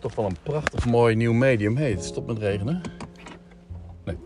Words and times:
toch 0.00 0.14
wel 0.14 0.24
een 0.24 0.36
prachtig 0.42 0.86
mooi 0.86 1.14
nieuw 1.14 1.32
medium. 1.32 1.76
Hé, 1.76 1.90
het 1.90 2.04
stopt 2.04 2.26
met 2.26 2.38
regenen. 2.38 2.80
Nee. 4.04 4.16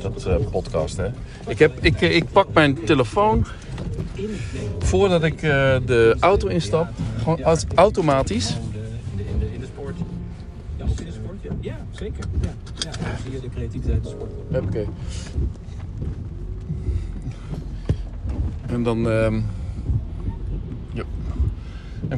Dat 0.00 0.26
uh, 0.26 0.36
podcast, 0.50 0.96
hè. 0.96 1.08
Ik, 1.46 1.58
heb, 1.58 1.84
ik, 1.84 2.00
ik 2.00 2.32
pak 2.32 2.52
mijn 2.52 2.84
telefoon 2.84 3.46
voordat 4.78 5.22
ik 5.22 5.34
uh, 5.34 5.40
de 5.86 6.16
auto 6.20 6.48
instap. 6.48 6.88
Gewoon 7.18 7.40
automatisch. 7.74 8.56
In 9.16 9.60
de 9.60 9.66
sport. 9.66 9.96
Ja, 10.76 10.84
ook 10.84 11.00
in 11.00 11.06
de 11.06 11.12
sport, 11.12 11.42
ja. 11.42 11.50
Ja, 11.60 11.76
zeker. 11.90 12.24
Ja, 12.40 12.50
ja 13.30 13.40
de 13.40 13.48
creativiteit 13.48 14.02
de 14.02 14.08
sport. 14.08 14.64
Oké. 14.64 14.86
En 18.66 18.82
dan... 18.82 19.06
Um, 19.06 19.44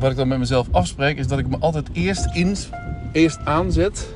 wat 0.01 0.11
ik 0.11 0.17
dan 0.17 0.29
met 0.29 0.39
mezelf 0.39 0.67
afspreek, 0.71 1.19
is 1.19 1.27
dat 1.27 1.39
ik 1.39 1.49
me 1.49 1.57
altijd 1.59 1.89
eerst, 1.93 2.29
in, 2.33 2.57
eerst 3.13 3.39
aanzet. 3.45 4.09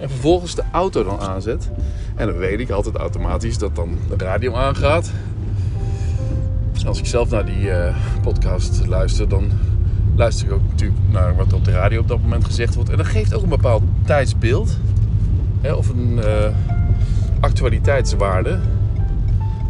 En 0.00 0.10
vervolgens 0.10 0.54
de 0.54 0.62
auto 0.72 1.04
dan 1.04 1.20
aanzet. 1.20 1.70
En 2.14 2.26
dan 2.26 2.36
weet 2.36 2.60
ik 2.60 2.70
altijd 2.70 2.96
automatisch 2.96 3.58
dat 3.58 3.76
dan 3.76 3.98
de 4.08 4.24
radio 4.24 4.54
aangaat. 4.54 5.10
Als 6.86 6.98
ik 6.98 7.06
zelf 7.06 7.30
naar 7.30 7.46
die 7.46 7.60
uh, 7.60 7.96
podcast 8.22 8.86
luister, 8.86 9.28
dan 9.28 9.50
luister 10.14 10.46
ik 10.46 10.52
ook 10.52 10.68
natuurlijk 10.70 11.00
naar 11.10 11.36
wat 11.36 11.52
op 11.52 11.64
de 11.64 11.70
radio 11.70 12.00
op 12.00 12.08
dat 12.08 12.22
moment 12.22 12.44
gezegd 12.44 12.74
wordt. 12.74 12.90
En 12.90 12.96
dat 12.96 13.06
geeft 13.06 13.34
ook 13.34 13.42
een 13.42 13.48
bepaald 13.48 13.82
tijdsbeeld. 14.04 14.78
Hè, 15.60 15.72
of 15.72 15.88
een 15.88 16.20
uh, 16.24 16.24
actualiteitswaarde. 17.40 18.58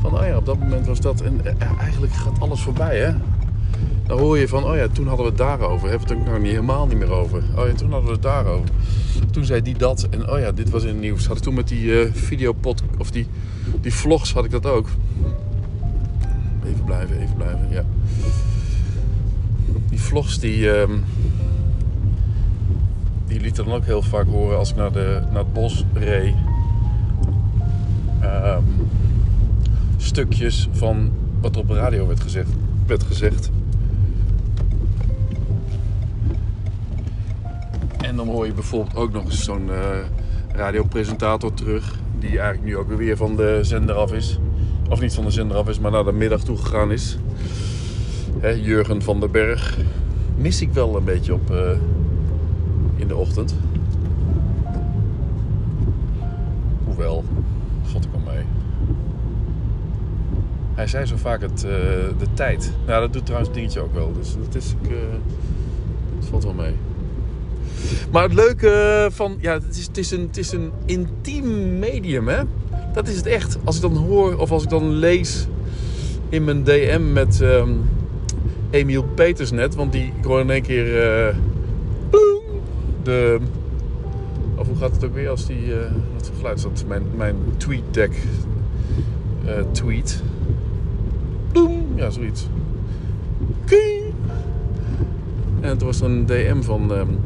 Van, 0.01 0.19
oh 0.19 0.27
ja, 0.27 0.37
op 0.37 0.47
dat 0.47 0.59
moment 0.59 0.87
was 0.87 1.01
dat. 1.01 1.21
En 1.21 1.41
uh, 1.45 1.53
eigenlijk 1.81 2.13
gaat 2.13 2.41
alles 2.41 2.61
voorbij, 2.61 2.99
hè. 2.99 3.13
Dan 4.07 4.19
hoor 4.19 4.39
je 4.39 4.49
van, 4.49 4.65
oh 4.65 4.77
ja, 4.77 4.89
toen 4.89 5.07
hadden 5.07 5.25
we 5.25 5.31
het 5.31 5.41
daarover. 5.41 5.89
Hebben 5.89 6.09
we 6.09 6.15
het 6.15 6.23
ook 6.23 6.33
nog 6.33 6.39
niet, 6.43 6.51
helemaal 6.51 6.87
niet 6.87 6.99
meer 6.99 7.11
over. 7.11 7.43
Oh 7.57 7.67
ja, 7.67 7.73
toen 7.75 7.91
hadden 7.91 8.09
we 8.09 8.15
het 8.15 8.23
daarover. 8.23 8.71
Toen 9.31 9.45
zei 9.45 9.63
die 9.63 9.79
dat. 9.79 10.07
En 10.11 10.31
oh 10.31 10.39
ja, 10.39 10.53
dit 10.53 10.71
was 10.71 10.83
in 10.83 10.89
het 10.89 11.01
nieuws. 11.01 11.27
Had 11.27 11.37
ik 11.37 11.43
toen 11.43 11.55
met 11.55 11.69
die 11.69 11.83
uh, 11.83 12.13
videopod, 12.13 12.83
of 12.99 13.11
die, 13.11 13.27
die 13.81 13.95
vlogs 13.95 14.33
had 14.33 14.45
ik 14.45 14.51
dat 14.51 14.67
ook. 14.67 14.89
Even 16.65 16.85
blijven, 16.85 17.21
even 17.21 17.37
blijven, 17.37 17.69
ja. 17.71 17.85
Die 19.89 20.01
vlogs 20.01 20.39
die... 20.39 20.69
Um, 20.69 21.05
die 23.27 23.41
liet 23.41 23.57
dan 23.57 23.73
ook 23.73 23.85
heel 23.85 24.03
vaak 24.03 24.27
horen 24.27 24.59
als 24.59 24.71
ik 24.71 24.77
naar, 24.77 24.93
de, 24.93 25.21
naar 25.31 25.43
het 25.43 25.53
bos 25.53 25.85
reed. 25.93 26.35
Um, 28.23 28.65
stukjes 29.97 30.69
van 30.73 31.11
wat 31.41 31.57
op 31.57 31.69
de 31.69 31.75
radio 31.75 32.07
werd 32.07 32.21
gezegd. 32.21 32.49
Werd 32.87 33.03
gezegd. 33.03 33.51
Dan 38.17 38.29
hoor 38.29 38.47
je 38.47 38.53
bijvoorbeeld 38.53 38.97
ook 38.97 39.13
nog 39.13 39.25
eens 39.25 39.45
zo'n 39.45 39.67
uh, 39.69 39.77
radiopresentator 40.53 41.55
terug. 41.55 41.99
Die 42.19 42.29
eigenlijk 42.29 42.65
nu 42.65 42.77
ook 42.77 42.93
weer 42.93 43.17
van 43.17 43.37
de 43.37 43.59
zender 43.63 43.95
af 43.95 44.13
is. 44.13 44.39
Of 44.91 45.01
niet 45.01 45.15
van 45.15 45.25
de 45.25 45.31
zender 45.31 45.57
af 45.57 45.69
is, 45.69 45.79
maar 45.79 45.91
naar 45.91 46.05
de 46.05 46.13
middag 46.13 46.41
toe 46.43 46.57
gegaan 46.57 46.93
is. 46.93 47.19
Hè, 48.39 48.49
Jurgen 48.49 49.03
van 49.03 49.21
den 49.21 49.31
Berg. 49.31 49.79
Mis 50.37 50.61
ik 50.61 50.73
wel 50.73 50.97
een 50.97 51.05
beetje 51.05 51.35
op 51.35 51.51
uh, 51.51 51.71
in 52.97 53.09
de 53.09 53.17
ochtend. 53.17 53.55
Hoewel, 56.85 57.25
vond 57.83 58.05
ik 58.05 58.11
wel 58.11 58.35
mee. 58.35 58.45
Hij 60.75 60.87
zei 60.87 61.07
zo 61.07 61.17
vaak 61.17 61.41
het, 61.41 61.65
uh, 61.65 61.71
de 62.19 62.33
tijd. 62.35 62.73
Nou, 62.87 63.01
dat 63.01 63.13
doet 63.13 63.25
trouwens 63.25 63.49
het 63.49 63.59
dingetje 63.59 63.81
ook 63.81 63.95
wel. 63.95 64.13
Dus 64.13 64.35
dat 64.45 64.55
is, 64.55 64.75
dat 66.19 66.29
valt 66.29 66.45
wel 66.45 66.53
mee. 66.53 66.75
Maar 68.11 68.23
het 68.23 68.35
leuke 68.35 69.09
van, 69.13 69.37
ja, 69.41 69.53
het 69.53 69.77
is, 69.77 69.87
het 69.87 69.99
is, 69.99 70.11
een, 70.11 70.21
het 70.21 70.37
is 70.37 70.53
een 70.53 70.71
intiem 70.85 71.79
medium, 71.79 72.29
hè. 72.29 72.43
Dat 72.93 73.09
is 73.09 73.17
het 73.17 73.27
echt. 73.27 73.59
Als 73.65 73.77
ik 73.77 73.83
dan 73.83 73.97
hoor 73.97 74.37
of 74.37 74.51
als 74.51 74.63
ik 74.63 74.69
dan 74.69 74.91
lees 74.91 75.47
in 76.29 76.45
mijn 76.45 76.65
DM 76.65 77.13
met 77.13 77.41
um, 77.41 77.81
Emiel 78.71 79.05
Peters 79.15 79.51
net. 79.51 79.75
Want 79.75 79.93
die, 79.93 80.13
ik 80.19 80.25
hoor 80.25 80.41
in 80.41 80.51
één 80.51 80.63
keer 80.63 80.87
uh, 80.87 81.37
de... 83.03 83.39
Of 84.55 84.67
hoe 84.67 84.77
gaat 84.77 84.93
het 84.93 85.05
ook 85.05 85.15
weer 85.15 85.29
als 85.29 85.47
die... 85.47 85.67
Uh, 85.67 85.77
wat 86.13 86.27
voor 86.27 86.37
geluid 86.37 86.67
is? 86.75 86.85
Mijn, 86.85 87.03
mijn 87.17 87.37
tweet 87.57 87.83
deck 87.91 88.13
uh, 89.47 89.53
tweet. 89.71 90.23
Boom. 91.53 91.87
Ja, 91.95 92.11
zoiets. 92.11 92.49
En 95.61 95.69
het 95.69 95.83
was 95.83 96.01
een 96.01 96.27
DM 96.27 96.63
van... 96.63 96.91
Um, 96.91 97.19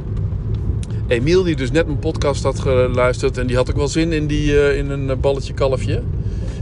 Emiel, 1.11 1.43
die 1.43 1.57
dus 1.57 1.71
net 1.71 1.87
mijn 1.87 1.99
podcast 1.99 2.43
had 2.43 2.61
geluisterd. 2.61 3.39
En 3.39 3.47
die 3.47 3.57
had 3.57 3.71
ook 3.71 3.77
wel 3.77 3.89
zin 3.89 4.13
in, 4.13 4.27
die, 4.27 4.53
uh, 4.53 4.77
in 4.79 4.91
een 4.91 5.21
balletje 5.21 5.53
kalfje. 5.53 6.03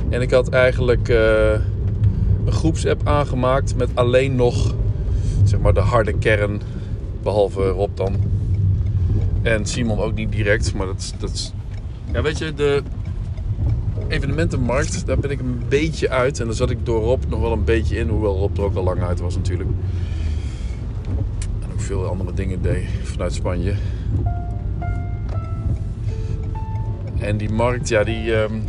En 0.09 0.21
ik 0.21 0.31
had 0.31 0.49
eigenlijk 0.49 1.09
uh, 1.09 1.51
een 2.45 2.53
groepsapp 2.53 3.01
aangemaakt 3.05 3.77
met 3.77 3.89
alleen 3.95 4.35
nog 4.35 4.75
zeg 5.45 5.61
maar, 5.61 5.75
de 5.75 5.81
harde 5.81 6.13
kern. 6.13 6.61
Behalve 7.23 7.69
Rob 7.69 7.97
dan. 7.97 8.17
En 9.43 9.67
Simon 9.67 9.99
ook 9.99 10.15
niet 10.15 10.33
direct. 10.33 10.75
Maar 10.75 10.87
dat, 10.87 11.15
dat 11.19 11.53
Ja, 12.13 12.23
weet 12.23 12.39
je, 12.39 12.55
de 12.55 12.83
evenementenmarkt, 14.09 15.07
daar 15.07 15.19
ben 15.19 15.31
ik 15.31 15.41
een 15.41 15.63
beetje 15.69 16.11
uit. 16.11 16.41
En 16.41 16.47
daar 16.47 16.55
zat 16.55 16.71
ik 16.71 16.87
door 16.87 17.03
Rob 17.03 17.23
nog 17.29 17.41
wel 17.41 17.53
een 17.53 17.65
beetje 17.65 17.97
in. 17.97 18.09
Hoewel 18.09 18.37
Rob 18.37 18.57
er 18.57 18.65
ook 18.65 18.77
al 18.77 18.85
lang 18.85 19.03
uit 19.03 19.21
was 19.21 19.37
natuurlijk. 19.37 19.71
Veel 21.89 22.07
andere 22.07 22.33
dingen 22.33 22.63
deed 22.63 22.85
vanuit 23.03 23.35
Spanje. 23.35 23.75
En 27.19 27.37
die 27.37 27.51
markt, 27.51 27.89
ja, 27.89 28.05
die, 28.05 28.35
um, 28.35 28.63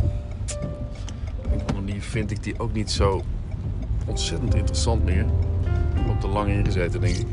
die 1.84 2.02
vind 2.02 2.30
ik 2.30 2.42
die 2.42 2.58
ook 2.58 2.72
niet 2.72 2.90
zo 2.90 3.24
ontzettend 4.06 4.54
interessant 4.54 5.04
meer. 5.04 5.24
Ik 5.94 6.06
heb 6.06 6.22
er 6.22 6.28
lang 6.28 6.48
in 6.50 6.64
gezeten, 6.64 7.00
denk 7.00 7.16
ik. 7.16 7.26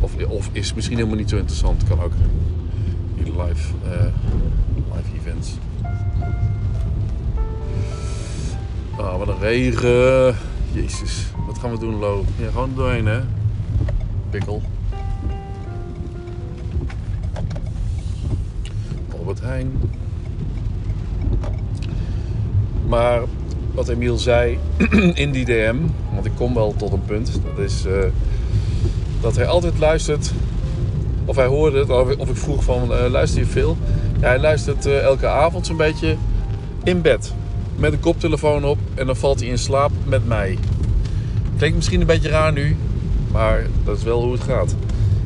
Of, 0.00 0.24
of 0.24 0.48
is 0.52 0.74
misschien 0.74 0.96
helemaal 0.96 1.18
niet 1.18 1.30
zo 1.30 1.36
interessant. 1.36 1.84
Kan 1.84 2.00
ook. 2.00 2.12
Die 3.14 3.32
live, 3.42 3.74
uh, 3.84 4.04
live 4.94 5.16
events. 5.18 5.58
Ah, 8.96 9.18
wat 9.18 9.28
een 9.28 9.38
regen. 9.38 10.36
Jezus. 10.72 11.26
Wat 11.46 11.58
gaan 11.58 11.70
we 11.70 11.78
doen, 11.78 11.98
Lo? 11.98 12.24
Ja, 12.36 12.50
gewoon 12.50 12.74
doorheen, 12.74 13.06
hè. 13.06 13.20
Pikkel. 14.30 14.62
Albert 19.18 19.40
Heijn. 19.40 19.72
Maar 22.86 23.20
wat 23.74 23.88
Emiel 23.88 24.18
zei 24.18 24.58
in 25.14 25.30
die 25.30 25.44
DM, 25.44 25.76
want 26.12 26.26
ik 26.26 26.32
kom 26.36 26.54
wel 26.54 26.74
tot 26.76 26.92
een 26.92 27.04
punt, 27.04 27.40
dat 27.44 27.64
is 27.64 27.86
uh, 27.86 27.92
dat 29.20 29.36
hij 29.36 29.46
altijd 29.46 29.78
luistert. 29.78 30.32
Of 31.24 31.36
hij 31.36 31.46
hoorde 31.46 31.78
het, 31.78 31.90
of 32.18 32.28
ik 32.28 32.36
vroeg 32.36 32.64
van 32.64 32.92
uh, 32.92 33.04
luister 33.08 33.40
je 33.40 33.46
veel? 33.46 33.76
Ja, 34.20 34.26
hij 34.26 34.38
luistert 34.38 34.86
uh, 34.86 35.02
elke 35.02 35.26
avond 35.26 35.66
zo'n 35.66 35.76
beetje 35.76 36.16
in 36.84 37.02
bed. 37.02 37.34
Met 37.76 37.92
een 37.92 38.00
koptelefoon 38.00 38.64
op 38.64 38.78
en 38.94 39.06
dan 39.06 39.16
valt 39.16 39.40
hij 39.40 39.48
in 39.48 39.58
slaap 39.58 39.90
met 40.04 40.26
mij. 40.26 40.58
Klinkt 41.56 41.76
misschien 41.76 42.00
een 42.00 42.06
beetje 42.06 42.28
raar 42.28 42.52
nu, 42.52 42.76
maar 43.32 43.66
dat 43.84 43.96
is 43.96 44.02
wel 44.02 44.22
hoe 44.22 44.32
het 44.32 44.42
gaat. 44.42 44.74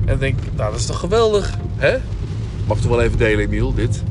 En 0.01 0.07
dan 0.07 0.19
denk 0.19 0.39
ik, 0.41 0.57
nou 0.57 0.71
dat 0.71 0.81
is 0.81 0.87
toch 0.87 0.99
geweldig, 0.99 1.55
hè? 1.77 1.97
Mag 2.67 2.79
toch 2.79 2.91
wel 2.91 3.03
even 3.03 3.19
delen, 3.19 3.45
Emiel, 3.45 3.75
dit? 3.75 4.03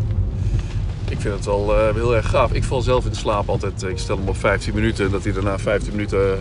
Ik 1.10 1.20
vind 1.20 1.34
het 1.34 1.46
wel 1.46 1.76
uh, 1.76 1.96
heel 1.96 2.16
erg 2.16 2.30
gaaf. 2.30 2.54
Ik 2.54 2.64
val 2.64 2.82
zelf 2.82 3.06
in 3.06 3.16
slaap 3.16 3.50
altijd. 3.50 3.84
Ik 3.84 3.98
stel 3.98 4.18
hem 4.18 4.28
op 4.28 4.38
15 4.38 4.74
minuten. 4.74 5.12
Dat 5.12 5.24
hij 5.24 5.34
daarna 5.34 5.60
15 5.60 5.92
minuten 5.92 6.40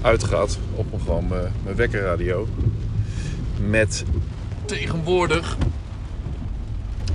uitgaat. 0.00 0.58
Op 0.74 0.86
mijn, 0.90 1.02
gewoon 1.02 1.28
mijn, 1.28 1.52
mijn 1.64 1.76
wekkerradio. 1.76 2.48
Met 3.68 4.04
tegenwoordig 4.64 5.56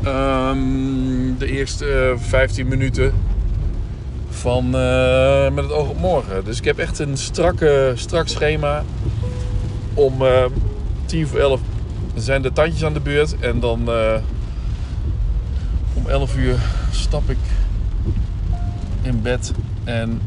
um, 0.06 1.36
de 1.38 1.51
eerste 1.51 2.16
15 2.18 2.68
minuten 2.68 3.13
van 4.30 4.66
uh, 4.66 5.50
met 5.50 5.63
het 5.63 5.74
oog 5.74 5.90
op 5.90 6.00
morgen. 6.00 6.45
Dus 6.45 6.57
ik 6.57 6.66
heb 6.66 6.78
echt 6.78 7.00
een 7.00 7.18
strakke, 7.18 7.92
strak 7.95 8.28
schema. 8.28 8.83
Om 9.98 10.22
uh, 10.22 10.46
10 11.06 11.28
voor 11.28 11.40
11 11.40 11.60
zijn 12.16 12.42
de 12.42 12.54
tandjes 12.54 12.84
aan 12.84 12.94
de 12.94 13.00
beurt. 13.00 13.40
En 13.40 13.60
dan 13.60 13.90
uh, 13.90 14.16
om 15.94 16.08
11 16.08 16.38
uur 16.38 16.60
stap 16.92 17.30
ik 17.30 17.38
in 19.02 19.22
bed 19.22 19.52
en 19.84 20.22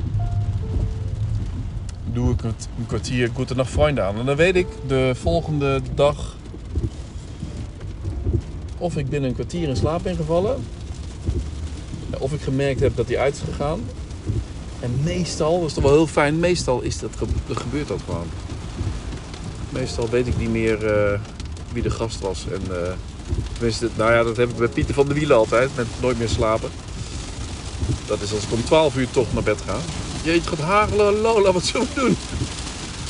doe 2.12 2.32
ik 2.32 2.40
het 2.40 2.68
een 2.78 2.86
kwartier 2.86 3.30
Goede 3.34 3.54
Nacht 3.54 3.70
Vrienden 3.70 4.04
aan. 4.04 4.18
En 4.18 4.26
dan 4.26 4.36
weet 4.36 4.56
ik 4.56 4.66
de 4.86 5.12
volgende 5.14 5.80
dag 5.94 6.36
of 8.78 8.96
ik 8.96 9.08
binnen 9.08 9.28
een 9.28 9.34
kwartier 9.34 9.68
in 9.68 9.76
slaap 9.76 10.02
ben 10.02 10.16
gevallen. 10.16 10.64
Of 12.18 12.32
ik 12.32 12.40
gemerkt 12.40 12.80
heb 12.80 12.96
dat 12.96 13.08
hij 13.08 13.18
uit 13.18 13.34
is 13.34 13.40
gegaan. 13.40 13.80
En 14.80 14.98
meestal, 15.04 15.58
dat 15.58 15.68
is 15.68 15.74
toch 15.74 15.84
wel 15.84 15.92
heel 15.92 16.06
fijn, 16.06 16.38
meestal 16.38 16.80
is 16.80 16.98
dat, 16.98 17.10
gebeurt 17.48 17.88
dat 17.88 18.00
gewoon. 18.04 18.26
Meestal 19.70 20.08
weet 20.08 20.26
ik 20.26 20.38
niet 20.38 20.50
meer 20.50 20.86
eh, 20.86 21.18
wie 21.72 21.82
de 21.82 21.90
gast 21.90 22.20
was. 22.20 22.44
En, 22.52 22.62
eh, 22.70 22.92
tenminste, 23.52 23.88
nou 23.96 24.12
ja, 24.12 24.22
dat 24.22 24.36
heb 24.36 24.48
ik 24.48 24.56
bij 24.56 24.68
Pieter 24.68 24.94
van 24.94 25.06
der 25.06 25.14
Wielen 25.14 25.36
altijd, 25.36 25.70
met 25.76 25.86
Nooit 26.00 26.18
meer 26.18 26.28
slapen. 26.28 26.70
Dat 28.06 28.20
is 28.20 28.32
als 28.32 28.42
ik 28.42 28.52
om 28.52 28.64
12 28.64 28.96
uur 28.96 29.10
toch 29.10 29.32
naar 29.32 29.42
bed 29.42 29.58
ga. 29.66 29.76
Jeetje, 30.22 30.48
gaat 30.48 30.58
hagelen, 30.58 31.20
Lola, 31.20 31.52
wat 31.52 31.64
zullen 31.64 31.86
we 31.94 32.00
doen? 32.00 32.16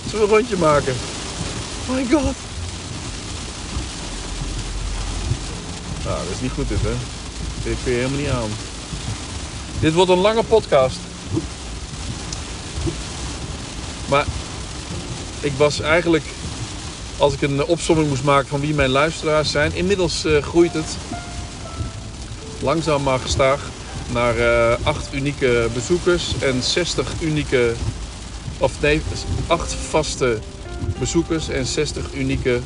Zullen 0.08 0.26
we 0.26 0.32
een 0.32 0.38
rondje 0.38 0.56
maken? 0.56 0.94
My 1.88 2.06
god. 2.10 2.34
Nou, 6.04 6.18
dat 6.24 6.34
is 6.34 6.40
niet 6.40 6.52
goed 6.52 6.68
dit, 6.68 6.80
hè? 6.80 6.94
Dit 7.62 7.76
kun 7.82 7.92
je 7.92 7.98
helemaal 7.98 8.18
niet 8.18 8.28
aan. 8.28 8.50
Dit 9.80 9.92
wordt 9.92 10.10
een 10.10 10.18
lange 10.18 10.42
podcast. 10.42 10.98
Maar 14.08 14.26
ik 15.40 15.52
was 15.56 15.80
eigenlijk, 15.80 16.24
als 17.20 17.34
ik 17.34 17.42
een 17.42 17.64
opsomming 17.64 18.08
moest 18.08 18.24
maken 18.24 18.48
van 18.48 18.60
wie 18.60 18.74
mijn 18.74 18.90
luisteraars 18.90 19.50
zijn, 19.50 19.74
inmiddels 19.74 20.24
eh, 20.24 20.42
groeit 20.42 20.72
het 20.72 20.96
langzaam 22.60 23.02
maar 23.02 23.18
gestaag 23.18 23.68
naar 24.12 24.36
eh 24.36 24.76
8 24.82 25.14
unieke 25.14 25.68
bezoekers 25.74 26.34
en 26.38 26.62
60 26.62 27.12
unieke, 27.20 27.72
of 28.58 28.80
nee, 28.80 29.02
8 29.46 29.72
vaste 29.72 30.38
bezoekers 30.98 31.48
en 31.48 31.66
60 31.66 32.14
unieke 32.14 32.60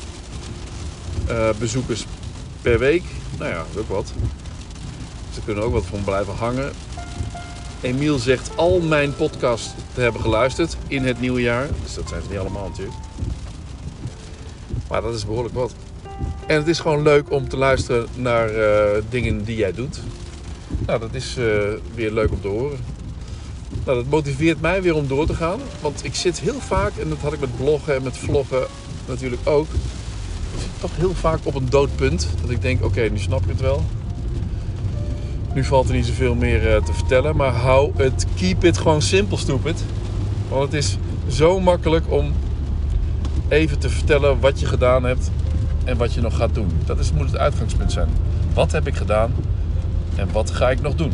eh, 1.26 1.48
bezoekers 1.58 2.04
per 2.62 2.78
week. 2.78 3.02
Nou 3.38 3.50
ja, 3.50 3.64
ook 3.78 3.88
wat. 3.88 4.12
Ze 5.34 5.40
kunnen 5.44 5.64
ook 5.64 5.72
wat 5.72 5.86
van 5.90 6.04
blijven 6.04 6.34
hangen. 6.34 6.72
Emiel 7.80 8.18
zegt 8.18 8.50
al 8.56 8.80
mijn 8.80 9.16
podcast 9.16 9.74
te 9.94 10.00
hebben 10.00 10.20
geluisterd 10.20 10.76
in 10.86 11.04
het 11.04 11.20
nieuwe 11.20 11.40
jaar. 11.40 11.68
Dus 11.82 11.94
dat 11.94 12.08
zijn 12.08 12.22
ze 12.22 12.28
niet 12.28 12.38
allemaal 12.38 12.68
natuurlijk. 12.68 12.96
Maar 14.94 15.02
dat 15.02 15.14
is 15.14 15.26
behoorlijk 15.26 15.54
wat. 15.54 15.74
En 16.46 16.56
het 16.56 16.68
is 16.68 16.80
gewoon 16.80 17.02
leuk 17.02 17.30
om 17.30 17.48
te 17.48 17.56
luisteren 17.56 18.06
naar 18.16 18.48
eh, 18.48 19.02
dingen 19.08 19.44
die 19.44 19.56
jij 19.56 19.72
doet. 19.72 20.00
Nou, 20.86 21.00
dat 21.00 21.14
is 21.14 21.36
eh, 21.36 21.44
weer 21.94 22.12
leuk 22.12 22.30
om 22.30 22.40
te 22.40 22.48
horen. 22.48 22.78
Nou, 23.84 23.96
dat 23.96 24.06
motiveert 24.06 24.60
mij 24.60 24.82
weer 24.82 24.94
om 24.94 25.06
door 25.06 25.26
te 25.26 25.34
gaan. 25.34 25.60
Want 25.80 26.04
ik 26.04 26.14
zit 26.14 26.40
heel 26.40 26.60
vaak, 26.60 26.96
en 26.96 27.08
dat 27.08 27.18
had 27.18 27.32
ik 27.32 27.40
met 27.40 27.56
bloggen 27.56 27.94
en 27.94 28.02
met 28.02 28.16
vloggen 28.16 28.66
natuurlijk 29.06 29.42
ook. 29.44 29.66
Ik 30.54 30.60
zit 30.60 30.80
toch 30.80 30.96
heel 30.96 31.14
vaak 31.14 31.38
op 31.42 31.54
een 31.54 31.70
doodpunt. 31.70 32.28
Dat 32.40 32.50
ik 32.50 32.62
denk, 32.62 32.84
oké, 32.84 33.00
nu 33.00 33.18
snap 33.18 33.42
ik 33.42 33.48
het 33.48 33.60
wel. 33.60 33.84
Nu 35.54 35.64
valt 35.64 35.88
er 35.88 35.94
niet 35.94 36.06
zoveel 36.06 36.34
meer 36.34 36.74
eh, 36.74 36.82
te 36.82 36.92
vertellen. 36.92 37.36
Maar 37.36 37.52
hou 37.52 37.92
het, 37.96 38.26
keep 38.36 38.64
it 38.64 38.78
gewoon 38.78 39.02
simpel, 39.02 39.36
stupid. 39.36 39.84
Want 40.48 40.72
het 40.72 40.84
is 40.84 40.98
zo 41.28 41.60
makkelijk 41.60 42.04
om 42.08 42.32
even 43.48 43.78
te 43.78 43.88
vertellen 43.88 44.40
wat 44.40 44.60
je 44.60 44.66
gedaan 44.66 45.04
hebt 45.04 45.30
en 45.84 45.96
wat 45.96 46.14
je 46.14 46.20
nog 46.20 46.36
gaat 46.36 46.54
doen. 46.54 46.70
Dat 46.84 46.98
is, 46.98 47.12
moet 47.12 47.26
het 47.26 47.38
uitgangspunt 47.38 47.92
zijn. 47.92 48.08
Wat 48.54 48.72
heb 48.72 48.86
ik 48.86 48.94
gedaan 48.94 49.34
en 50.16 50.28
wat 50.32 50.50
ga 50.50 50.70
ik 50.70 50.80
nog 50.80 50.94
doen? 50.94 51.12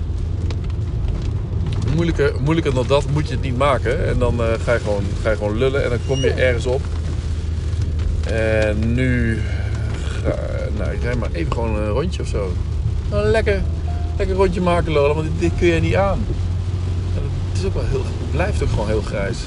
Moeilijker, 2.45 2.75
dan 2.75 2.87
dat 2.87 3.05
moet 3.13 3.29
je 3.29 3.35
het 3.35 3.43
niet 3.43 3.57
maken. 3.57 4.09
En 4.09 4.19
dan 4.19 4.41
eh, 4.41 4.47
ga, 4.65 4.73
je 4.73 4.79
gewoon, 4.79 5.05
ga 5.23 5.31
je 5.31 5.37
gewoon 5.37 5.59
lullen 5.59 5.85
en 5.85 5.91
dan 5.91 5.99
kom 6.07 6.21
je 6.21 6.33
ergens 6.33 6.67
op. 6.67 6.81
En 8.27 8.95
nu 8.95 9.39
ga, 10.23 10.35
nou, 10.79 10.91
ik 10.91 11.19
maar 11.19 11.29
even 11.33 11.53
gewoon 11.53 11.77
een 11.77 11.89
rondje 11.89 12.23
of 12.23 12.29
zo. 12.29 12.53
Nou, 13.11 13.27
lekker, 13.27 13.63
lekker 14.17 14.37
rondje 14.37 14.61
maken, 14.61 14.93
Lola, 14.93 15.15
want 15.15 15.29
dit, 15.39 15.53
kun 15.59 15.67
je 15.67 15.81
niet 15.81 15.95
aan. 15.95 16.25
Het, 17.15 17.59
is 17.59 17.65
ook 17.65 17.75
wel 17.75 17.85
heel, 17.85 18.05
het 18.05 18.31
blijft 18.31 18.63
ook 18.63 18.69
gewoon 18.69 18.89
heel 18.89 19.03
grijs. 19.03 19.39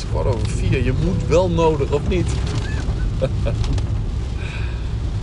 Is 0.00 0.06
kwart 0.10 0.26
over 0.26 0.48
vier. 0.48 0.84
Je 0.84 0.92
moet 1.04 1.26
wel 1.26 1.50
nodig, 1.50 1.92
of 1.92 2.08
niet? 2.08 2.26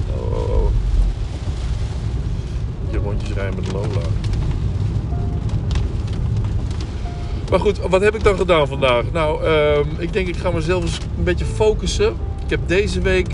oh, 0.10 0.32
oh, 0.32 0.50
oh. 0.50 0.72
Je 2.90 2.98
rondjes 2.98 3.34
rijden 3.34 3.56
met 3.56 3.72
Lola. 3.72 3.88
Maar 7.50 7.60
goed, 7.60 7.80
wat 7.80 8.02
heb 8.02 8.16
ik 8.16 8.24
dan 8.24 8.38
gedaan 8.38 8.68
vandaag? 8.68 9.04
Nou, 9.12 9.44
ehm, 9.44 9.86
ik 9.98 10.14
denk 10.14 10.28
ik 10.28 10.38
ga 10.38 10.52
mezelf 10.52 10.84
eens 10.84 11.00
een 11.18 11.24
beetje 11.24 11.46
focussen. 11.46 12.16
Ik 12.44 12.50
heb 12.50 12.60
deze 12.66 13.02
week 13.02 13.28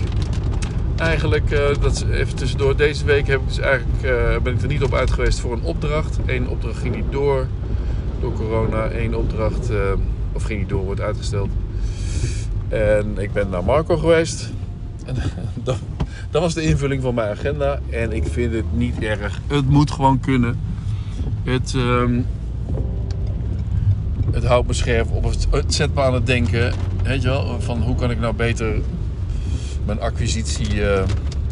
eigenlijk, 0.96 1.50
eh, 1.50 1.60
dat 1.80 1.92
is 1.92 2.02
even 2.02 2.36
tussendoor, 2.36 2.76
deze 2.76 3.04
week 3.04 3.26
heb 3.26 3.40
ik 3.40 3.48
dus 3.48 3.58
eigenlijk, 3.58 4.02
eh, 4.02 4.40
ben 4.42 4.54
ik 4.54 4.62
er 4.62 4.68
niet 4.68 4.82
op 4.82 4.94
uit 4.94 5.10
geweest 5.10 5.40
voor 5.40 5.52
een 5.52 5.62
opdracht. 5.62 6.18
Eén 6.26 6.48
opdracht 6.48 6.78
ging 6.78 6.94
niet 6.94 7.12
door, 7.12 7.46
door 8.20 8.32
corona. 8.32 8.92
Eén 8.92 9.16
opdracht, 9.16 9.70
eh, 9.70 9.92
of 10.34 10.42
ging 10.42 10.58
niet 10.58 10.68
door, 10.68 10.84
wordt 10.84 11.00
uitgesteld. 11.00 11.50
En 12.68 13.18
ik 13.18 13.32
ben 13.32 13.48
naar 13.48 13.64
Marco 13.64 13.96
geweest. 13.96 14.50
En 15.06 15.16
dat, 15.64 15.78
dat 16.30 16.42
was 16.42 16.54
de 16.54 16.62
invulling 16.62 17.02
van 17.02 17.14
mijn 17.14 17.30
agenda. 17.30 17.80
En 17.90 18.12
ik 18.12 18.26
vind 18.26 18.54
het 18.54 18.64
niet 18.72 18.98
erg. 18.98 19.40
Het 19.46 19.68
moet 19.68 19.90
gewoon 19.90 20.20
kunnen. 20.20 20.58
Het, 21.42 21.74
ehm, 21.76 22.20
het 24.30 24.44
houdt 24.44 24.66
me 24.66 24.72
scherp 24.72 25.10
op. 25.10 25.24
Het, 25.50 25.74
zet 25.74 25.90
aan 25.94 26.14
het 26.14 26.26
denken. 26.26 26.72
Weet 27.02 27.22
je 27.22 27.28
wel, 27.28 27.60
van 27.60 27.82
hoe 27.82 27.94
kan 27.94 28.10
ik 28.10 28.20
nou 28.20 28.34
beter 28.34 28.80
mijn 29.84 30.00
acquisitie 30.00 30.88
eh, 30.88 31.02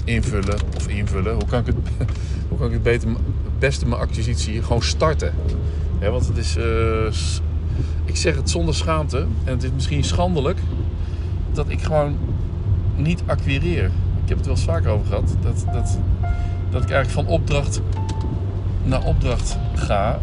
invullen. 0.05 0.59
Of 0.77 0.89
invullen. 0.89 1.35
Hoe 1.35 1.47
kan 1.47 1.61
ik 1.61 1.67
het, 1.67 1.77
hoe 2.49 2.59
kan 2.59 2.67
ik 2.67 2.73
het 2.73 2.83
beter, 2.83 3.09
beste 3.59 3.89
mijn 3.89 4.01
acquisitie 4.01 4.63
gewoon 4.63 4.83
starten. 4.83 5.35
Ja, 6.01 6.11
want 6.11 6.27
het 6.27 6.37
is, 6.37 6.57
eh, 6.57 7.13
ik 8.13 8.19
zeg 8.19 8.37
het 8.37 8.51
zonder 8.51 8.75
schaamte. 8.75 9.19
En 9.19 9.53
het 9.53 9.63
is 9.63 9.71
misschien 9.75 10.05
schandelijk. 10.05 10.59
Dat 11.53 11.69
ik 11.69 11.83
gewoon 11.83 12.17
niet 12.97 13.23
acquireer. 13.27 13.85
Ik 14.23 14.29
heb 14.29 14.37
het 14.37 14.47
wel 14.47 14.55
eens 14.55 14.65
vaker 14.65 14.91
over 14.91 15.07
gehad. 15.07 15.35
Dat, 15.43 15.65
dat, 15.73 15.99
dat 16.71 16.83
ik 16.83 16.91
eigenlijk 16.91 17.11
van 17.11 17.27
opdracht 17.27 17.81
naar 18.83 19.05
opdracht 19.05 19.59
ga. 19.75 20.21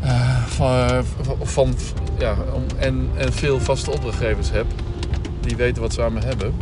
Eh, 0.00 0.38
van, 0.46 1.04
van, 1.42 1.74
ja, 2.18 2.34
en, 2.76 3.08
en 3.16 3.32
veel 3.32 3.60
vaste 3.60 3.90
opdrachtgevers 3.90 4.50
heb. 4.50 4.66
Die 5.40 5.56
weten 5.56 5.82
wat 5.82 5.92
ze 5.92 6.02
aan 6.02 6.12
me 6.12 6.20
hebben. 6.20 6.54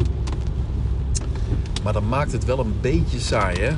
Maar 1.82 1.92
dan 1.92 2.08
maakt 2.08 2.32
het 2.32 2.44
wel 2.44 2.58
een 2.58 2.74
beetje 2.80 3.18
saai, 3.18 3.60
hè? 3.60 3.70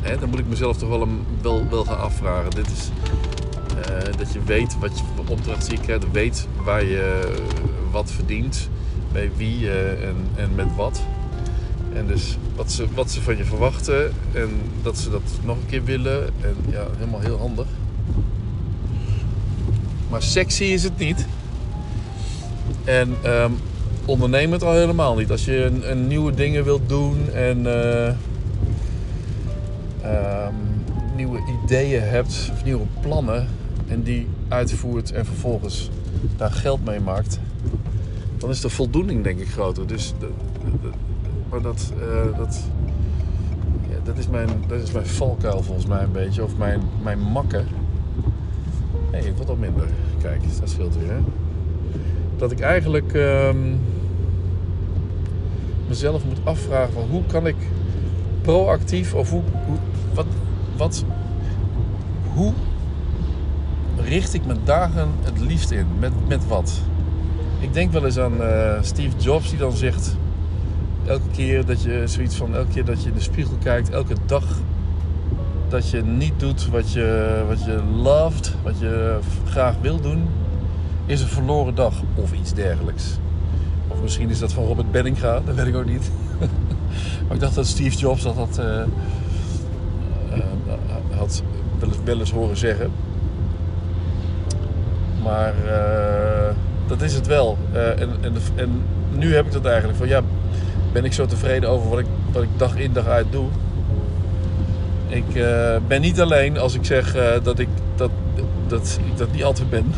Hè, 0.00 0.18
dan 0.18 0.28
moet 0.28 0.38
ik 0.38 0.48
mezelf 0.48 0.76
toch 0.76 0.88
wel, 0.88 1.02
een, 1.02 1.24
wel, 1.42 1.68
wel 1.70 1.84
gaan 1.84 2.00
afvragen. 2.00 2.50
Dit 2.50 2.66
is 2.66 2.90
eh, 3.02 3.17
dat 4.18 4.32
je 4.32 4.42
weet 4.44 4.78
wat 4.78 4.98
je 4.98 5.04
voor 5.16 5.24
opdracht 5.28 5.70
je 5.70 5.80
krijgt. 5.80 6.10
Weet 6.12 6.48
waar 6.64 6.84
je 6.84 7.34
wat 7.90 8.10
verdient. 8.10 8.68
Bij 9.12 9.30
wie 9.36 9.70
eh, 9.70 10.08
en, 10.08 10.16
en 10.36 10.54
met 10.54 10.74
wat. 10.76 11.00
En 11.94 12.06
dus 12.06 12.36
wat 12.56 12.72
ze, 12.72 12.86
wat 12.94 13.10
ze 13.10 13.22
van 13.22 13.36
je 13.36 13.44
verwachten. 13.44 14.12
En 14.32 14.50
dat 14.82 14.98
ze 14.98 15.10
dat 15.10 15.22
nog 15.44 15.56
een 15.56 15.66
keer 15.66 15.84
willen. 15.84 16.24
En 16.24 16.56
ja, 16.70 16.86
helemaal 16.96 17.20
heel 17.20 17.38
handig. 17.38 17.66
Maar 20.10 20.22
sexy 20.22 20.64
is 20.64 20.82
het 20.82 20.98
niet. 20.98 21.26
En 22.84 23.16
ehm 23.22 23.52
ondernemend 24.08 24.62
al 24.62 24.72
helemaal 24.72 25.16
niet. 25.16 25.30
Als 25.30 25.44
je 25.44 25.64
een, 25.64 25.90
een 25.90 26.06
nieuwe 26.06 26.34
dingen 26.34 26.64
wilt 26.64 26.88
doen 26.88 27.32
en 27.32 27.66
eh, 27.66 28.08
ehm, 30.02 30.54
nieuwe 31.16 31.40
ideeën 31.64 32.02
hebt 32.02 32.50
of 32.52 32.64
nieuwe 32.64 32.86
plannen 33.00 33.48
en 33.88 34.02
die 34.02 34.26
uitvoert 34.48 35.12
en 35.12 35.24
vervolgens 35.26 35.90
daar 36.36 36.50
geld 36.52 36.84
mee 36.84 37.00
maakt, 37.00 37.40
dan 38.36 38.50
is 38.50 38.60
de 38.60 38.68
voldoening 38.68 39.24
denk 39.24 39.38
ik 39.38 39.48
groter. 39.48 39.86
Dus 39.86 40.14
de- 40.18 40.30
maar 41.50 41.62
dat, 41.62 41.92
eh, 42.00 42.38
dat, 42.38 42.60
ja, 43.88 43.96
dat, 44.04 44.18
is 44.18 44.28
mijn, 44.28 44.48
dat 44.66 44.80
is 44.80 44.92
mijn 44.92 45.06
valkuil 45.06 45.62
volgens 45.62 45.86
mij 45.86 46.02
een 46.02 46.12
beetje, 46.12 46.42
of 46.44 46.56
mijn, 46.56 46.80
mijn 47.02 47.18
makken. 47.18 47.66
Nee, 49.12 49.22
het 49.24 49.34
wordt 49.36 49.50
al 49.50 49.56
minder. 49.56 49.86
Kijk, 50.22 50.40
dat 50.60 50.70
scheelt 50.70 50.96
weer. 50.96 51.18
Dat 52.36 52.52
ik 52.52 52.60
eigenlijk 52.60 53.12
ehm, 53.12 53.56
mezelf 55.88 56.24
moet 56.24 56.38
afvragen 56.44 56.92
van 56.92 57.02
hoe 57.10 57.22
kan 57.26 57.46
ik 57.46 57.56
proactief 58.42 59.14
of 59.14 59.30
hoe, 59.30 59.42
hoe 59.66 59.76
wat, 60.14 60.26
wat, 60.76 61.04
hoe 62.34 62.52
richt 64.08 64.34
ik 64.34 64.46
mijn 64.46 64.58
dagen 64.64 65.08
het 65.22 65.40
liefst 65.40 65.70
in? 65.70 65.86
Met, 65.98 66.12
met 66.28 66.46
wat? 66.46 66.80
Ik 67.60 67.72
denk 67.72 67.92
wel 67.92 68.04
eens 68.04 68.18
aan 68.18 68.42
eh, 68.42 68.82
Steve 68.82 69.16
Jobs 69.16 69.50
die 69.50 69.58
dan 69.58 69.72
zegt 69.72 70.16
elke 71.06 71.28
keer 71.32 71.66
dat 71.66 71.82
je 71.82 72.02
zoiets 72.04 72.36
van 72.36 72.54
elke 72.54 72.72
keer 72.72 72.84
dat 72.84 73.02
je 73.02 73.08
in 73.08 73.14
de 73.14 73.20
spiegel 73.20 73.56
kijkt, 73.62 73.90
elke 73.90 74.14
dag 74.26 74.44
dat 75.68 75.90
je 75.90 76.02
niet 76.02 76.40
doet 76.40 76.68
wat 76.68 76.92
je, 76.92 77.42
wat 77.48 77.64
je 77.64 77.82
loved, 77.84 78.54
wat 78.62 78.78
je 78.78 79.18
graag 79.44 79.74
wil 79.80 80.00
doen, 80.00 80.28
is 81.06 81.20
een 81.20 81.28
verloren 81.28 81.74
dag 81.74 82.02
of 82.14 82.32
iets 82.32 82.54
dergelijks. 82.54 83.18
Of 83.88 84.02
misschien 84.02 84.30
is 84.30 84.38
dat 84.38 84.52
van 84.52 84.64
Robert 84.64 84.90
Benninga, 84.90 85.40
dat 85.44 85.54
weet 85.54 85.66
ik 85.66 85.76
ook 85.76 85.86
niet. 85.86 86.10
maar 87.26 87.34
ik 87.34 87.40
dacht 87.40 87.54
dat 87.54 87.66
Steve 87.66 87.96
Jobs 87.96 88.22
dat 88.22 88.34
had, 88.34 88.58
eh, 88.58 88.80
eh, 88.80 88.88
wel 92.04 92.18
eens 92.18 92.30
horen 92.30 92.56
zeggen. 92.56 92.90
Maar 95.22 95.54
eh, 95.66 96.54
dat 96.86 97.02
is 97.02 97.14
het 97.14 97.26
wel. 97.26 97.58
Eh, 97.72 98.00
en, 98.00 98.10
en, 98.56 98.82
nu 99.12 99.34
heb 99.34 99.46
ik 99.46 99.52
dat 99.52 99.64
eigenlijk 99.64 99.98
van 99.98 100.08
ja, 100.08 100.20
ben 100.92 101.04
ik 101.04 101.12
zo 101.12 101.26
tevreden 101.26 101.68
over 101.68 101.88
wat 101.88 101.98
ik, 101.98 102.06
ik 102.42 102.48
dag 102.56 102.76
in 102.76 102.92
dag 102.92 103.06
uit 103.06 103.26
doe. 103.30 103.46
Ik 105.08 105.34
eh, 105.34 105.76
ben 105.86 106.00
niet 106.00 106.20
alleen 106.20 106.58
als 106.58 106.74
ik 106.74 106.84
zeg 106.84 107.16
dat, 107.42 107.58
ik, 107.58 107.68
dat, 107.96 108.10
dat 108.66 108.98
dat 109.16 109.32
niet 109.32 109.44
altijd 109.44 109.70
ben. 109.70 109.92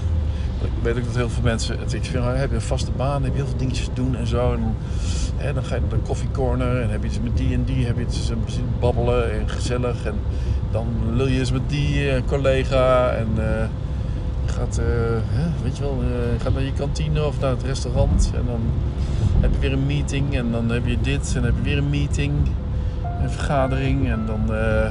Ik 0.63 0.71
weet 0.83 0.97
ook 0.97 1.05
dat 1.05 1.17
heel 1.17 1.31
veel 1.31 1.43
mensen 1.43 1.79
ik 1.81 2.05
vind, 2.05 2.25
heb 2.25 2.49
je 2.49 2.55
een 2.55 2.61
vaste 2.61 2.91
baan, 2.91 3.23
heb 3.23 3.33
je 3.33 3.39
heel 3.39 3.47
veel 3.47 3.59
dingetjes 3.59 3.87
te 3.87 3.93
doen 3.95 4.17
en 4.17 4.27
zo. 4.27 4.53
En, 4.53 4.77
hè, 5.37 5.53
dan 5.53 5.65
ga 5.65 5.75
je 5.75 5.81
naar 5.81 5.91
de 5.91 5.97
koffiecorner 5.97 6.81
en 6.83 6.91
heb 6.91 7.03
je 7.03 7.09
iets 7.09 7.21
met 7.21 7.37
die 7.37 7.55
en 7.55 7.65
die, 7.65 7.87
heb 7.87 7.97
je 7.97 8.03
iets 8.03 8.33
babbelen 8.81 9.33
en 9.33 9.49
gezellig. 9.49 10.05
En 10.05 10.15
dan 10.71 10.87
lul 11.13 11.27
je 11.27 11.39
eens 11.39 11.53
met 11.53 11.69
die 11.69 12.25
collega 12.25 13.11
en 13.11 13.29
gaat, 14.51 14.81
hè, 15.25 15.63
weet 15.63 15.77
je 15.77 15.83
wel, 15.83 16.03
je 16.03 16.39
gaat 16.39 16.53
naar 16.53 16.63
je 16.63 16.73
kantine 16.73 17.25
of 17.25 17.41
naar 17.41 17.51
het 17.51 17.63
restaurant 17.63 18.31
en 18.35 18.43
dan 18.47 18.61
heb 19.41 19.53
je 19.53 19.59
weer 19.59 19.73
een 19.73 19.87
meeting 19.87 20.35
en 20.35 20.51
dan 20.51 20.71
heb 20.71 20.87
je 20.87 21.01
dit 21.01 21.27
en 21.27 21.35
dan 21.35 21.45
heb 21.45 21.55
je 21.57 21.63
weer 21.63 21.79
een 21.79 21.91
meeting, 21.91 22.33
een 23.23 23.31
vergadering 23.31 24.09
en 24.09 24.27
dan 24.27 24.41
uh, 24.51 24.91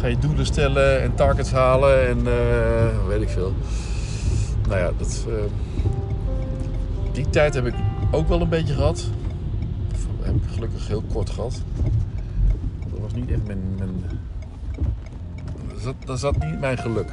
ga 0.00 0.06
je 0.06 0.18
doelen 0.18 0.46
stellen 0.46 1.02
en 1.02 1.14
targets 1.14 1.52
halen 1.52 2.08
en 2.08 2.18
uh, 2.18 3.06
weet 3.08 3.22
ik 3.22 3.28
veel. 3.28 3.54
Nou 4.68 4.80
ja, 4.80 4.90
dat, 4.98 5.26
uh, 5.28 5.34
die 7.12 7.30
tijd 7.30 7.54
heb 7.54 7.66
ik 7.66 7.74
ook 8.10 8.28
wel 8.28 8.40
een 8.40 8.48
beetje 8.48 8.74
gehad. 8.74 9.08
Heb 10.20 10.34
ik 10.34 10.42
gelukkig 10.52 10.88
heel 10.88 11.02
kort 11.12 11.30
gehad. 11.30 11.62
Dat 12.90 13.00
was 13.00 13.12
niet 13.14 13.30
echt 13.30 13.46
mijn. 13.46 13.74
mijn 13.78 14.04
dat, 15.72 15.82
zat, 15.82 15.94
dat 16.04 16.18
zat 16.18 16.44
niet 16.44 16.60
mijn 16.60 16.78
geluk. 16.78 17.12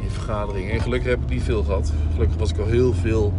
In, 0.00 0.10
vergaderingen. 0.10 0.72
En 0.72 0.80
gelukkig 0.80 1.08
heb 1.08 1.22
ik 1.22 1.28
niet 1.28 1.42
veel 1.42 1.62
gehad. 1.62 1.92
Gelukkig 2.12 2.36
was 2.36 2.50
ik 2.50 2.58
al 2.58 2.66
heel 2.66 2.92
veel 2.92 3.32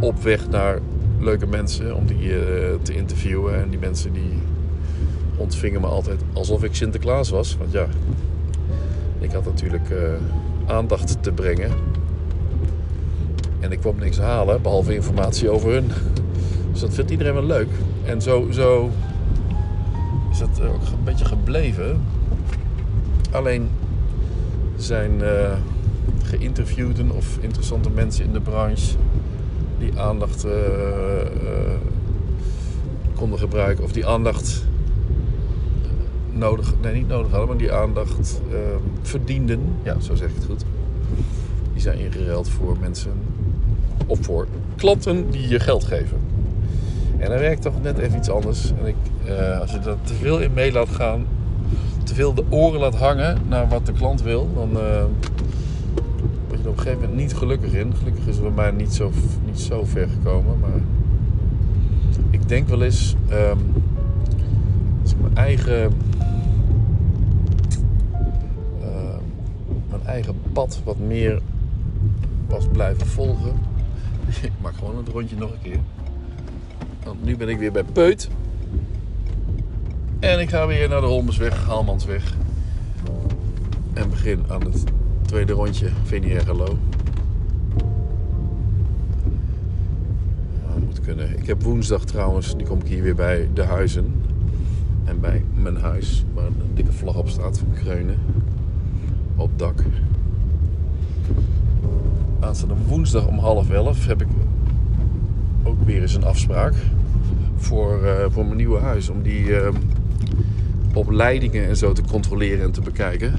op 0.00 0.22
weg 0.22 0.48
naar 0.48 0.78
leuke 1.20 1.46
mensen 1.46 1.96
om 1.96 2.06
die 2.06 2.18
uh, 2.18 2.74
te 2.82 2.94
interviewen. 2.94 3.60
En 3.60 3.70
die 3.70 3.78
mensen 3.78 4.12
die 4.12 4.32
ontvingen 5.36 5.80
me 5.80 5.86
altijd 5.86 6.20
alsof 6.32 6.64
ik 6.64 6.74
Sinterklaas 6.74 7.30
was. 7.30 7.56
Want 7.56 7.72
ja, 7.72 7.86
ik 9.18 9.32
had 9.32 9.44
natuurlijk 9.44 9.90
uh, 9.90 9.98
aandacht 10.66 11.22
te 11.22 11.32
brengen. 11.32 11.70
En 13.60 13.72
ik 13.72 13.80
kwam 13.80 13.98
niks 13.98 14.18
halen, 14.18 14.62
behalve 14.62 14.94
informatie 14.94 15.50
over 15.50 15.70
hun. 15.70 15.90
Dus 16.72 16.80
dat 16.86 16.94
vindt 16.94 17.10
iedereen 17.10 17.34
wel 17.34 17.44
leuk. 17.44 17.68
En 18.04 18.22
zo, 18.22 18.48
zo 18.50 18.90
is 20.30 20.38
dat 20.38 20.60
ook 20.60 20.82
een 20.82 21.04
beetje 21.04 21.24
gebleven. 21.24 22.00
Alleen 23.30 23.68
zijn 24.76 25.12
uh, 25.20 25.52
geïnterviewden 26.22 27.10
of 27.10 27.38
interessante 27.40 27.90
mensen 27.90 28.24
in 28.24 28.32
de 28.32 28.40
branche 28.40 28.96
die 29.78 29.98
aandacht 29.98 30.44
uh, 30.44 30.52
uh, 30.52 31.74
konden 33.14 33.38
gebruiken 33.38 33.84
of 33.84 33.92
die 33.92 34.06
aandacht 34.06 34.64
nodig, 36.32 36.74
nee 36.82 36.94
niet 36.94 37.08
nodig 37.08 37.30
hadden, 37.30 37.48
maar 37.48 37.58
die 37.58 37.72
aandacht 37.72 38.40
verdienden, 39.02 39.60
ja 39.82 40.00
zo 40.00 40.14
zeg 40.14 40.28
ik 40.28 40.34
het 40.34 40.44
goed. 40.44 40.64
Die 41.72 41.82
zijn 41.82 41.98
ingeruild 41.98 42.48
voor 42.48 42.76
mensen 42.80 43.12
of 44.06 44.18
voor 44.20 44.46
klanten 44.76 45.30
die 45.30 45.48
je 45.48 45.60
geld 45.60 45.84
geven. 45.84 46.18
En 47.18 47.28
dan 47.28 47.38
werkt 47.38 47.62
toch 47.62 47.82
net 47.82 47.98
even 47.98 48.18
iets 48.18 48.30
anders. 48.30 48.72
En 48.80 48.86
ik, 48.86 48.96
als 49.60 49.70
je 49.70 49.78
dat 49.78 49.96
te 50.02 50.14
veel 50.14 50.38
in 50.38 50.52
mee 50.52 50.72
laat 50.72 50.88
gaan, 50.88 51.26
te 52.04 52.14
veel 52.14 52.34
de 52.34 52.44
oren 52.48 52.80
laat 52.80 52.94
hangen 52.94 53.38
naar 53.48 53.68
wat 53.68 53.86
de 53.86 53.92
klant 53.92 54.22
wil, 54.22 54.50
dan 54.54 54.70
uh, 54.70 55.04
word 56.48 56.58
je 56.58 56.64
er 56.64 56.68
op 56.68 56.76
een 56.76 56.82
gegeven 56.82 57.00
moment 57.00 57.14
niet 57.18 57.34
gelukkig 57.34 57.72
in. 57.72 57.94
Gelukkig 57.96 58.26
is 58.26 58.34
het 58.34 58.44
bij 58.44 58.52
mij 58.54 58.70
niet 58.70 58.94
zo, 58.94 59.10
niet 59.46 59.60
zo 59.60 59.84
ver 59.84 60.08
gekomen, 60.08 60.58
maar 60.58 60.80
ik 62.30 62.48
denk 62.48 62.68
wel 62.68 62.82
eens 62.82 63.14
um, 63.32 63.58
als 65.02 65.12
ik 65.12 65.20
mijn 65.20 65.36
eigen, 65.36 65.92
uh, 68.80 69.16
mijn 69.88 70.06
eigen 70.06 70.34
pad 70.52 70.80
wat 70.84 70.98
meer 70.98 71.40
was 72.48 72.66
blijven 72.72 73.06
volgen. 73.06 73.52
Ik 74.42 74.52
maak 74.62 74.74
gewoon 74.74 74.96
het 74.96 75.08
rondje 75.08 75.36
nog 75.36 75.50
een 75.50 75.62
keer. 75.62 75.80
Want 77.04 77.24
nu 77.24 77.36
ben 77.36 77.48
ik 77.48 77.58
weer 77.58 77.72
bij 77.72 77.84
Peut. 77.84 78.28
En 80.18 80.40
ik 80.40 80.48
ga 80.48 80.66
weer 80.66 80.88
naar 80.88 81.00
de 81.00 81.06
Holmesweg, 81.06 81.66
Haalmansweg. 81.66 82.34
En 83.92 84.10
begin 84.10 84.44
aan 84.48 84.64
het 84.64 84.84
tweede 85.26 85.52
rondje 85.52 85.88
Venier-Gello. 86.04 86.78
moet 90.84 91.00
kunnen. 91.00 91.38
Ik 91.38 91.46
heb 91.46 91.62
woensdag 91.62 92.04
trouwens, 92.04 92.56
die 92.56 92.66
kom 92.66 92.78
ik 92.78 92.86
hier 92.86 93.02
weer 93.02 93.14
bij 93.14 93.48
de 93.54 93.62
huizen. 93.62 94.22
En 95.04 95.20
bij 95.20 95.44
mijn 95.54 95.76
huis, 95.76 96.24
waar 96.34 96.46
een 96.46 96.74
dikke 96.74 96.92
vlag 96.92 97.16
op 97.16 97.28
staat 97.28 97.58
van 97.58 97.72
Kreunen. 97.72 98.18
Op 99.36 99.58
dak. 99.58 99.82
Aanstaande 102.40 102.74
woensdag 102.86 103.26
om 103.26 103.38
half 103.38 103.70
elf 103.70 104.06
heb 104.06 104.22
ik 104.22 104.28
ook 105.62 105.82
weer 105.82 106.02
eens 106.02 106.14
een 106.14 106.24
afspraak 106.24 106.74
voor, 107.56 108.00
uh, 108.02 108.10
voor 108.28 108.44
mijn 108.44 108.56
nieuwe 108.56 108.80
huis. 108.80 109.08
Om 109.08 109.22
die 109.22 109.44
uh, 109.44 109.68
op 110.98 111.10
leidingen 111.10 111.68
en 111.68 111.76
zo 111.76 111.92
te 111.92 112.02
controleren 112.02 112.64
en 112.64 112.70
te 112.70 112.80
bekijken. 112.80 113.34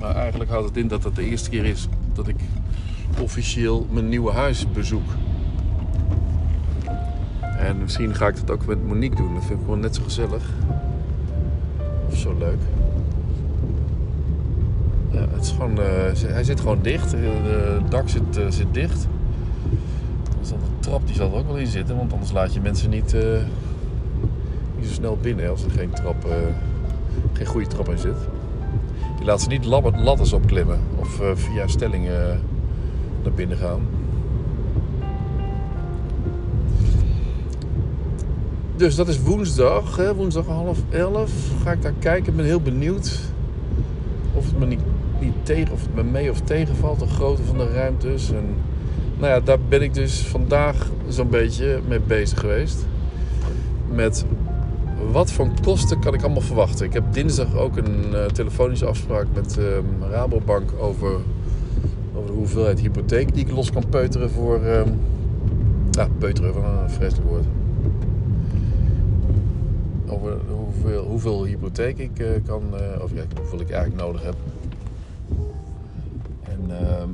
Maar 0.00 0.14
eigenlijk 0.14 0.50
houdt 0.50 0.68
het 0.68 0.76
in 0.76 0.88
dat 0.88 1.04
het 1.04 1.16
de 1.16 1.24
eerste 1.24 1.50
keer 1.50 1.64
is 1.64 1.88
dat 2.12 2.28
ik 2.28 2.36
officieel 3.20 3.86
mijn 3.90 4.08
nieuwe 4.08 4.32
huis 4.32 4.72
bezoek. 4.72 5.10
En 7.58 7.78
misschien 7.78 8.14
ga 8.14 8.28
ik 8.28 8.36
dat 8.36 8.50
ook 8.50 8.66
met 8.66 8.86
Monique 8.86 9.16
doen. 9.16 9.34
Dat 9.34 9.44
vind 9.44 9.58
ik 9.58 9.64
gewoon 9.64 9.80
net 9.80 9.94
zo 9.94 10.02
gezellig. 10.02 10.42
Of 12.08 12.16
zo 12.16 12.34
leuk. 12.38 12.60
Ja, 15.10 15.26
het 15.30 15.44
is 15.44 15.50
gewoon, 15.50 15.78
uh, 15.78 16.32
hij 16.32 16.44
zit 16.44 16.60
gewoon 16.60 16.82
dicht. 16.82 17.12
Het 17.12 17.90
dak 17.90 18.08
zit, 18.08 18.38
uh, 18.38 18.44
zit 18.48 18.74
dicht. 18.74 19.06
Dus 20.40 20.48
de 20.48 20.54
trap 20.78 21.06
die 21.06 21.16
zal 21.16 21.30
er 21.30 21.38
ook 21.38 21.46
wel 21.46 21.56
in 21.56 21.66
zitten. 21.66 21.96
Want 21.96 22.12
anders 22.12 22.32
laat 22.32 22.54
je 22.54 22.60
mensen 22.60 22.90
niet... 22.90 23.10
Zo 23.10 23.18
snel 24.94 25.18
binnen 25.20 25.50
als 25.50 25.64
er 25.64 25.70
geen 25.70 25.90
trap, 25.90 26.24
uh, 26.26 26.32
geen 27.32 27.46
goede 27.46 27.66
trap 27.66 27.88
in 27.88 27.98
zit. 27.98 28.16
Je 29.18 29.24
laat 29.24 29.42
ze 29.42 29.48
niet 29.48 29.64
ladders 29.64 30.32
opklimmen 30.32 30.78
of 30.96 31.20
uh, 31.20 31.30
via 31.34 31.66
stellingen 31.66 32.40
naar 33.22 33.32
binnen 33.32 33.56
gaan. 33.56 33.80
Dus 38.76 38.94
dat 38.94 39.08
is 39.08 39.22
woensdag, 39.22 39.96
hè? 39.96 40.14
woensdag 40.14 40.46
half 40.46 40.78
elf. 40.90 41.32
Ga 41.62 41.72
ik 41.72 41.82
daar 41.82 41.94
kijken. 41.98 42.30
Ik 42.30 42.36
ben 42.36 42.44
heel 42.44 42.60
benieuwd 42.60 43.20
of 44.32 44.44
het 44.44 44.58
me 44.58 44.66
niet, 44.66 44.80
niet 45.20 45.34
tegen, 45.42 45.72
of 45.72 45.80
het 45.80 45.94
me 45.94 46.02
mee 46.02 46.30
of 46.30 46.40
tegenvalt, 46.40 46.98
de 46.98 47.06
grootte 47.06 47.42
van 47.42 47.58
de 47.58 47.72
ruimtes. 47.72 48.30
En, 48.30 48.44
nou 49.18 49.32
ja, 49.32 49.40
daar 49.40 49.58
ben 49.68 49.82
ik 49.82 49.94
dus 49.94 50.20
vandaag 50.20 50.90
zo'n 51.08 51.28
beetje 51.28 51.80
mee 51.88 52.00
bezig 52.00 52.40
geweest. 52.40 52.86
Met 53.88 54.24
wat 55.12 55.32
voor 55.32 55.48
kosten 55.62 56.00
kan 56.00 56.14
ik 56.14 56.22
allemaal 56.22 56.42
verwachten? 56.42 56.86
Ik 56.86 56.92
heb 56.92 57.12
dinsdag 57.12 57.56
ook 57.56 57.76
een 57.76 58.10
uh, 58.12 58.24
telefonische 58.24 58.86
afspraak 58.86 59.26
met 59.34 59.56
uh, 59.58 59.64
Rabobank 60.10 60.72
over, 60.78 61.20
over 62.14 62.26
de 62.26 62.32
hoeveelheid 62.32 62.80
hypotheek 62.80 63.34
die 63.34 63.44
ik 63.44 63.52
los 63.52 63.70
kan 63.70 63.88
peuteren 63.88 64.30
voor. 64.30 64.60
Uh, 64.60 64.82
ja, 65.90 66.08
peuteren 66.18 66.52
van 66.52 66.64
een 66.64 66.90
vreselijk 66.90 67.28
woord. 67.28 67.44
Over 70.06 70.38
hoeveel, 70.48 71.04
hoeveel 71.04 71.44
hypotheek 71.44 71.98
ik 71.98 72.18
eh, 72.18 72.28
kan, 72.46 72.62
of 73.02 73.12
ja, 73.14 73.22
hoeveel 73.38 73.60
ik 73.60 73.70
eigenlijk 73.70 74.02
nodig 74.02 74.22
heb. 74.22 74.36
En 76.42 76.60
ehm, 76.60 77.08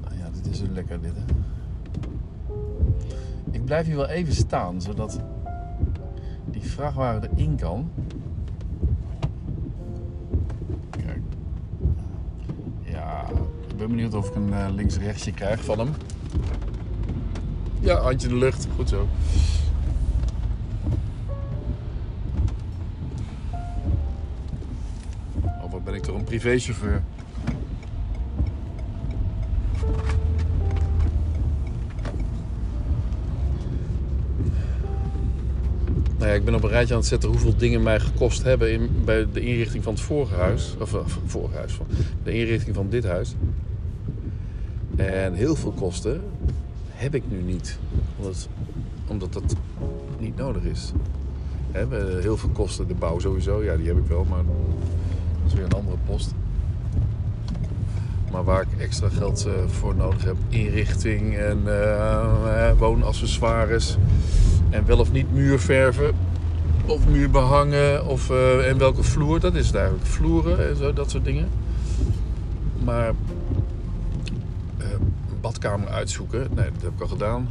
nou 0.00 0.16
ja, 0.18 0.28
dit 0.42 0.52
is 0.52 0.60
een 0.60 0.72
lekker 0.72 1.00
dit 1.00 1.12
hè. 1.14 1.34
Ik 3.50 3.64
blijf 3.64 3.86
hier 3.86 3.96
wel 3.96 4.08
even 4.08 4.34
staan, 4.34 4.80
zodat 4.80 5.20
die 6.62 6.70
vrachtwagen 6.70 7.30
erin 7.30 7.56
kan. 7.56 7.90
Ja, 12.82 13.28
ik 13.68 13.76
ben 13.76 13.88
benieuwd 13.88 14.14
of 14.14 14.28
ik 14.28 14.34
een 14.34 14.48
uh, 14.48 14.66
links-rechtsje 14.74 15.32
krijg 15.32 15.64
van 15.64 15.78
hem. 15.78 15.88
Ja, 17.80 18.00
handje 18.00 18.28
in 18.28 18.34
de 18.34 18.40
lucht. 18.40 18.68
Goed 18.74 18.88
zo. 18.88 19.08
Of 25.64 25.70
wat 25.70 25.84
ben 25.84 25.94
ik 25.94 26.02
toch 26.02 26.16
een 26.16 26.24
privéchauffeur? 26.24 27.02
Ja, 36.32 36.38
ik 36.38 36.44
ben 36.44 36.54
op 36.54 36.62
een 36.62 36.68
rijtje 36.68 36.94
aan 36.94 37.00
het 37.00 37.08
zetten 37.08 37.28
hoeveel 37.28 37.56
dingen 37.56 37.82
mij 37.82 38.00
gekost 38.00 38.42
hebben 38.42 38.72
in, 38.72 38.90
bij 39.04 39.26
de 39.32 39.40
inrichting 39.40 39.82
van 39.82 39.92
het 39.92 40.02
vorige 40.02 40.34
huis. 40.34 40.74
Of, 40.80 40.94
of 40.94 41.18
vorige 41.26 41.56
huis, 41.56 41.72
van 41.72 41.86
de 42.24 42.32
inrichting 42.32 42.74
van 42.74 42.88
dit 42.88 43.04
huis. 43.04 43.34
En 44.96 45.34
heel 45.34 45.54
veel 45.54 45.70
kosten 45.70 46.20
heb 46.90 47.14
ik 47.14 47.22
nu 47.28 47.42
niet. 47.42 47.78
Omdat, 48.16 48.48
omdat 49.06 49.32
dat 49.32 49.56
niet 50.18 50.36
nodig 50.36 50.62
is. 50.62 50.92
Heel 52.20 52.36
veel 52.36 52.50
kosten, 52.52 52.88
de 52.88 52.94
bouw 52.94 53.18
sowieso, 53.18 53.62
ja 53.62 53.76
die 53.76 53.86
heb 53.86 53.96
ik 53.96 54.06
wel, 54.06 54.24
maar 54.24 54.44
dat 54.44 55.46
is 55.46 55.54
weer 55.54 55.64
een 55.64 55.72
andere 55.72 55.96
post. 56.06 56.34
Maar 58.32 58.44
waar 58.44 58.62
ik 58.62 58.80
extra 58.80 59.08
geld 59.08 59.46
eh, 59.46 59.52
voor 59.66 59.94
nodig 59.94 60.24
heb, 60.24 60.36
inrichting 60.48 61.36
en 61.36 61.62
eh, 61.66 62.68
eh, 62.68 62.78
woonaccessoires. 62.78 63.96
En 64.70 64.86
wel 64.86 64.98
of 64.98 65.12
niet 65.12 65.32
muurverven 65.32 66.14
of 66.86 67.08
muur 67.08 67.30
behangen 67.30 68.06
of 68.06 68.30
en 68.64 68.78
welke 68.78 69.02
vloer, 69.02 69.40
dat 69.40 69.54
is 69.54 69.66
het 69.66 69.74
eigenlijk. 69.74 70.06
Vloeren 70.06 70.68
en 70.68 70.76
zo, 70.76 70.92
dat 70.92 71.10
soort 71.10 71.24
dingen. 71.24 71.48
Maar 72.84 73.08
een 74.78 75.40
badkamer 75.40 75.88
uitzoeken, 75.88 76.40
nee, 76.54 76.70
dat 76.72 76.82
heb 76.82 76.92
ik 76.92 77.00
al 77.00 77.06
gedaan. 77.06 77.48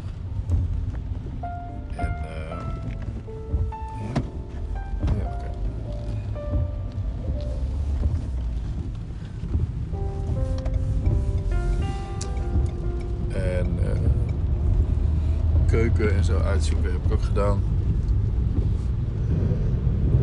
En 16.08 16.24
zo 16.24 16.38
uitzoeken 16.38 16.92
heb 16.92 17.06
ik 17.06 17.14
ook 17.14 17.24
gedaan. 17.24 17.60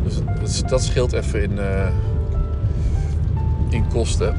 Dus 0.03 0.61
dat, 0.61 0.69
dat 0.69 0.83
scheelt 0.83 1.13
even 1.13 1.43
in, 1.43 1.59
eh, 1.59 1.87
in 3.69 3.87
kosten. 3.87 4.35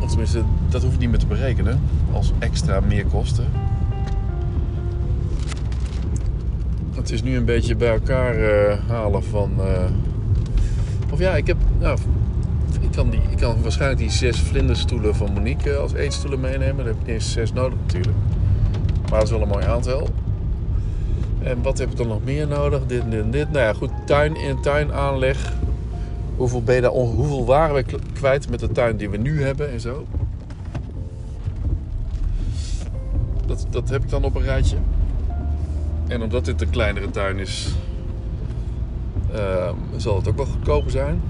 Of 0.00 0.08
tenminste, 0.08 0.42
dat 0.68 0.82
hoef 0.82 0.92
je 0.92 0.98
niet 0.98 1.10
meer 1.10 1.18
te 1.18 1.26
berekenen 1.26 1.80
als 2.12 2.32
extra 2.38 2.80
meer 2.80 3.06
kosten. 3.06 3.44
Het 6.94 7.10
is 7.10 7.22
nu 7.22 7.36
een 7.36 7.44
beetje 7.44 7.76
bij 7.76 7.88
elkaar 7.92 8.34
eh, 8.34 8.78
halen 8.88 9.24
van. 9.24 9.50
eh, 9.58 9.84
of 11.12 11.18
ja, 11.18 11.36
ik 11.36 11.46
heb. 11.46 11.56
Nou, 11.78 11.98
ik, 12.80 12.90
kan 12.92 13.10
die, 13.10 13.20
ik 13.30 13.36
kan 13.36 13.62
waarschijnlijk 13.62 14.00
die 14.00 14.10
zes 14.10 14.40
vlinderstoelen 14.40 15.14
van 15.14 15.32
Monique 15.32 15.70
eh, 15.70 15.78
als 15.78 15.92
eetstoelen 15.92 16.40
meenemen. 16.40 16.76
Daar 16.76 16.86
heb 16.94 17.02
ik 17.02 17.08
eens 17.08 17.32
zes 17.32 17.52
nodig 17.52 17.78
natuurlijk. 17.86 18.16
Maar 19.10 19.18
dat 19.18 19.28
is 19.28 19.30
wel 19.30 19.42
een 19.42 19.48
mooi 19.48 19.64
aantal. 19.64 20.08
En 21.42 21.62
wat 21.62 21.78
heb 21.78 21.90
ik 21.90 21.96
dan 21.96 22.08
nog 22.08 22.24
meer 22.24 22.46
nodig? 22.46 22.86
Dit 22.86 23.00
en 23.00 23.10
dit 23.10 23.22
en 23.22 23.30
dit. 23.30 23.50
Nou 23.50 23.64
ja, 23.64 23.72
goed. 23.72 23.90
Tuin 24.06 24.36
in 24.36 24.60
tuinaanleg. 24.60 25.52
Hoeveel, 26.36 26.62
ben 26.62 26.82
daar, 26.82 26.90
hoeveel 26.90 27.46
waren 27.46 27.74
we 27.74 27.84
kwijt 28.12 28.50
met 28.50 28.60
de 28.60 28.72
tuin 28.72 28.96
die 28.96 29.10
we 29.10 29.16
nu 29.16 29.42
hebben 29.42 29.72
en 29.72 29.80
zo? 29.80 30.06
Dat, 33.46 33.66
dat 33.70 33.88
heb 33.88 34.02
ik 34.02 34.10
dan 34.10 34.24
op 34.24 34.34
een 34.34 34.42
rijtje. 34.42 34.76
En 36.08 36.22
omdat 36.22 36.44
dit 36.44 36.60
een 36.60 36.70
kleinere 36.70 37.10
tuin 37.10 37.38
is, 37.38 37.74
ehm, 39.32 39.74
zal 39.96 40.16
het 40.16 40.28
ook 40.28 40.36
wel 40.36 40.46
goedkoper 40.46 40.90
zijn. 40.90 41.20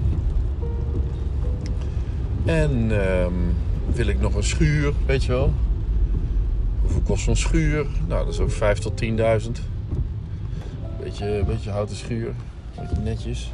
En 2.45 3.01
ehm, 3.01 3.33
wil 3.93 4.07
ik 4.07 4.19
nog 4.19 4.35
een 4.35 4.43
schuur, 4.43 4.93
weet 5.05 5.23
je 5.23 5.31
wel? 5.31 5.53
Hoeveel 6.89 7.07
kost 7.07 7.23
zo'n 7.23 7.35
schuur? 7.35 7.85
Nou, 8.07 8.25
dat 8.25 8.33
is 8.33 8.39
ook 8.39 8.51
5 8.51 8.79
tot 8.79 9.03
10.000. 9.03 9.09
Beetje, 10.99 11.43
beetje 11.45 11.69
houten 11.69 11.95
schuur. 11.95 12.33
Beetje 12.79 13.01
netjes. 13.01 13.51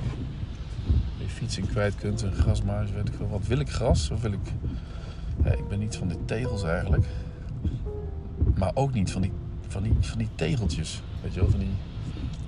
Je 1.17 1.27
fiets 1.27 1.57
in 1.57 1.67
kwijt 1.67 1.95
kunt. 1.95 2.21
Een 2.21 2.33
grasmaais, 2.33 2.91
weet 2.91 3.07
ik 3.07 3.13
veel. 3.13 3.29
Wat 3.29 3.47
wil 3.47 3.59
ik 3.59 3.69
gras? 3.69 4.11
Of 4.11 4.21
wil 4.21 4.31
ik... 4.31 4.51
Ja, 5.43 5.51
ik 5.51 5.67
ben 5.67 5.79
niet 5.79 5.95
van 5.95 6.07
de 6.07 6.17
tegels 6.25 6.63
eigenlijk. 6.63 7.05
Maar 8.55 8.71
ook 8.73 8.93
niet 8.93 9.11
van 9.11 9.21
die, 9.21 9.31
van 9.67 9.83
die, 9.83 9.93
van 9.99 10.17
die 10.17 10.29
tegeltjes. 10.35 11.01
Weet 11.21 11.33
je 11.33 11.39
wel, 11.39 11.49
van 11.49 11.59
die... 11.59 11.73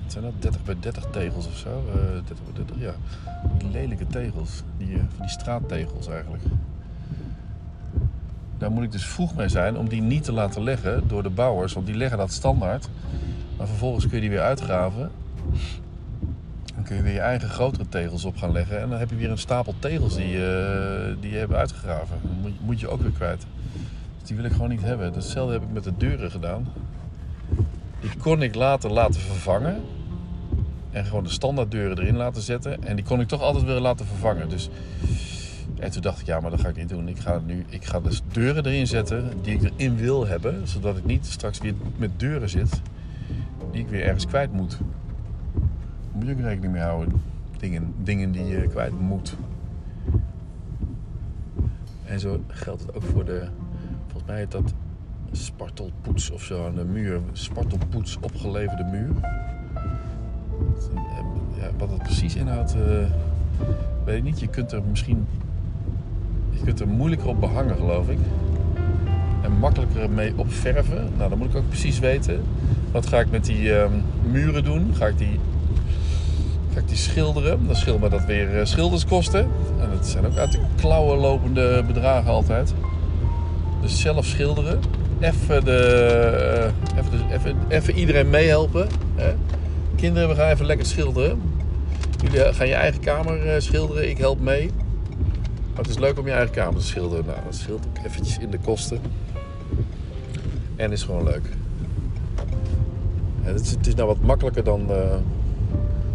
Het 0.03 0.11
zijn 0.11 0.23
dat 0.23 0.41
30 0.41 0.63
bij 0.63 0.75
30 0.79 1.07
tegels 1.11 1.47
of 1.47 1.57
zo? 1.57 1.83
Eh 1.93 2.01
30 2.11 2.37
bij 2.43 2.53
30, 2.53 2.79
ja. 2.79 2.95
Die 3.57 3.69
lelijke 3.69 4.07
tegels. 4.07 4.63
Die, 4.77 4.93
eh, 4.93 4.99
van 4.99 5.19
die 5.19 5.29
straattegels 5.29 6.07
eigenlijk. 6.07 6.43
Daar 8.57 8.71
moet 8.71 8.83
ik 8.83 8.91
dus 8.91 9.05
vroeg 9.05 9.35
mee 9.35 9.49
zijn 9.49 9.77
om 9.77 9.89
die 9.89 10.01
niet 10.01 10.23
te 10.23 10.31
laten 10.31 10.63
leggen 10.63 11.03
door 11.07 11.23
de 11.23 11.29
bouwers. 11.29 11.73
Want 11.73 11.85
die 11.85 11.95
leggen 11.95 12.17
dat 12.17 12.31
standaard. 12.31 12.89
Maar 13.57 13.67
vervolgens 13.67 14.05
kun 14.07 14.15
je 14.15 14.21
die 14.21 14.29
weer 14.29 14.41
uitgraven. 14.41 15.11
Dan 16.75 16.83
kun 16.83 16.95
je 16.95 17.01
weer 17.01 17.13
je 17.13 17.19
eigen 17.19 17.49
grotere 17.49 17.89
tegels 17.89 18.25
op 18.25 18.37
gaan 18.37 18.51
leggen. 18.51 18.81
En 18.81 18.89
dan 18.89 18.99
heb 18.99 19.09
je 19.09 19.15
weer 19.15 19.31
een 19.31 19.37
stapel 19.37 19.73
tegels 19.79 20.15
die, 20.15 20.27
je- 20.27 21.15
die 21.19 21.31
je 21.31 21.37
hebt 21.37 21.53
uitgegraven. 21.53 22.17
Dan 22.41 22.53
moet, 22.61 22.79
je 22.79 22.87
ook 22.87 23.01
weer 23.01 23.11
kwijt. 23.11 23.45
Dus 24.19 24.27
die 24.27 24.35
wil 24.35 24.45
ik 24.45 24.51
gewoon 24.51 24.69
niet 24.69 24.81
hebben. 24.81 25.13
Hetzelfde 25.13 25.53
heb 25.53 25.61
ik 25.63 25.71
met 25.71 25.83
de 25.83 25.93
deuren 25.97 26.31
gedaan. 26.31 26.67
Die 28.01 28.09
kon 28.21 28.41
ik 28.41 28.55
later 28.55 28.91
laten 28.91 29.21
vervangen. 29.21 29.81
En 30.91 31.05
gewoon 31.05 31.23
de 31.23 31.29
standaard 31.29 31.71
deuren 31.71 31.99
erin 31.99 32.15
laten 32.17 32.41
zetten. 32.41 32.83
En 32.83 32.95
die 32.95 33.05
kon 33.05 33.19
ik 33.19 33.27
toch 33.27 33.41
altijd 33.41 33.65
weer 33.65 33.79
laten 33.79 34.05
vervangen. 34.05 34.49
Dus 34.49 34.69
en 35.79 35.91
toen 35.91 36.01
dacht 36.01 36.19
ik, 36.19 36.25
ja, 36.25 36.39
maar 36.39 36.51
dat 36.51 36.61
ga 36.61 36.67
ik 36.67 36.75
niet 36.75 36.89
doen. 36.89 37.07
Ik 37.07 37.19
ga 37.19 37.41
nu, 37.45 37.65
ik 37.69 37.85
ga 37.85 37.99
dus 37.99 38.21
deuren 38.31 38.65
erin 38.65 38.87
zetten 38.87 39.31
die 39.41 39.59
ik 39.59 39.71
erin 39.77 39.95
wil 39.95 40.27
hebben, 40.27 40.67
zodat 40.67 40.97
ik 40.97 41.05
niet 41.05 41.25
straks 41.25 41.59
weer 41.59 41.73
met 41.97 42.19
deuren 42.19 42.49
zit 42.49 42.81
die 43.71 43.81
ik 43.81 43.87
weer 43.87 44.03
ergens 44.03 44.25
kwijt 44.25 44.51
moet. 44.51 44.77
Daar 44.77 44.79
moet 46.13 46.27
je 46.27 46.33
ook 46.33 46.39
rekening 46.39 46.73
mee 46.73 46.81
houden. 46.81 47.21
Dingen, 47.57 47.93
dingen 48.03 48.31
die 48.31 48.45
je 48.45 48.67
kwijt 48.67 48.99
moet. 48.99 49.35
En 52.05 52.19
zo 52.19 52.43
geldt 52.47 52.81
het 52.81 52.95
ook 52.95 53.03
voor 53.03 53.25
de, 53.25 53.47
volgens 54.01 54.25
mij 54.25 54.37
heet 54.37 54.51
dat 54.51 54.73
spartelpoets 55.31 56.29
of 56.29 56.43
zo 56.43 56.65
aan 56.65 56.75
de 56.75 56.85
muur. 56.85 57.21
Spartelpoets 57.31 58.17
opgeleverde 58.21 58.83
muur. 58.83 59.11
Ja, 61.59 61.71
wat 61.77 61.89
het 61.89 62.03
precies 62.03 62.35
inhoudt, 62.35 62.73
eh, 62.75 63.11
weet 64.05 64.17
ik 64.17 64.23
niet. 64.23 64.39
Je 64.39 64.47
kunt 64.47 64.71
er 64.71 64.83
misschien 64.83 65.27
je 66.57 66.63
kunt 66.65 66.79
er 66.79 66.87
moeilijker 66.87 67.27
op 67.27 67.39
behangen, 67.39 67.75
geloof 67.75 68.09
ik. 68.09 68.17
En 69.41 69.51
makkelijker 69.51 70.09
mee 70.09 70.33
opverven. 70.35 71.09
Nou, 71.17 71.29
dan 71.29 71.37
moet 71.37 71.49
ik 71.49 71.55
ook 71.55 71.67
precies 71.67 71.99
weten. 71.99 72.43
Wat 72.91 73.07
ga 73.07 73.19
ik 73.19 73.31
met 73.31 73.45
die 73.45 73.75
ehm, 73.75 73.91
muren 74.31 74.63
doen? 74.63 74.93
Ga 74.95 75.07
ik 75.07 75.17
die, 75.17 75.39
ga 76.73 76.79
ik 76.79 76.87
die 76.87 76.97
schilderen? 76.97 77.67
Dan 77.67 77.75
scheelt 77.75 78.01
me 78.01 78.09
dat 78.09 78.25
weer 78.25 78.59
eh, 78.59 78.65
schilderskosten. 78.65 79.39
En 79.79 79.89
dat 79.93 80.07
zijn 80.07 80.25
ook 80.25 80.37
uit 80.37 80.51
de 80.51 80.59
klauwen 80.75 81.17
lopende 81.17 81.83
bedragen 81.87 82.31
altijd. 82.31 82.73
Dus 83.81 84.01
zelf 84.01 84.25
schilderen. 84.25 84.79
Even, 85.19 85.65
de, 85.65 85.79
eh, 86.93 86.99
even, 86.99 87.31
even, 87.31 87.55
even 87.67 87.93
iedereen 87.93 88.29
meehelpen. 88.29 88.87
Kinderen, 89.95 90.29
we 90.29 90.35
gaan 90.35 90.49
even 90.49 90.65
lekker 90.65 90.85
schilderen. 90.85 91.41
Jullie 92.21 92.53
gaan 92.53 92.67
je 92.67 92.73
eigen 92.73 93.01
kamer 93.01 93.47
eh, 93.47 93.61
schilderen. 93.61 94.09
Ik 94.09 94.17
help 94.17 94.39
mee. 94.39 94.71
Maar 95.77 95.85
het 95.85 95.95
is 95.95 96.01
leuk 96.01 96.19
om 96.19 96.25
je 96.25 96.31
eigen 96.31 96.55
kamer 96.55 96.79
te 96.79 96.85
schilderen. 96.85 97.25
Nou, 97.25 97.37
dat 97.45 97.55
scheelt 97.55 97.85
ook 97.87 98.05
eventjes 98.05 98.37
in 98.37 98.51
de 98.51 98.57
kosten. 98.59 98.99
En 100.75 100.91
is 100.91 101.03
gewoon 101.03 101.23
leuk. 101.23 101.49
Het, 103.41 103.61
is, 103.61 103.71
het 103.71 103.87
is 103.87 103.95
nou 103.95 104.07
wat 104.07 104.21
makkelijker 104.21 104.63
dan, 104.63 104.91
eh, 104.91 105.15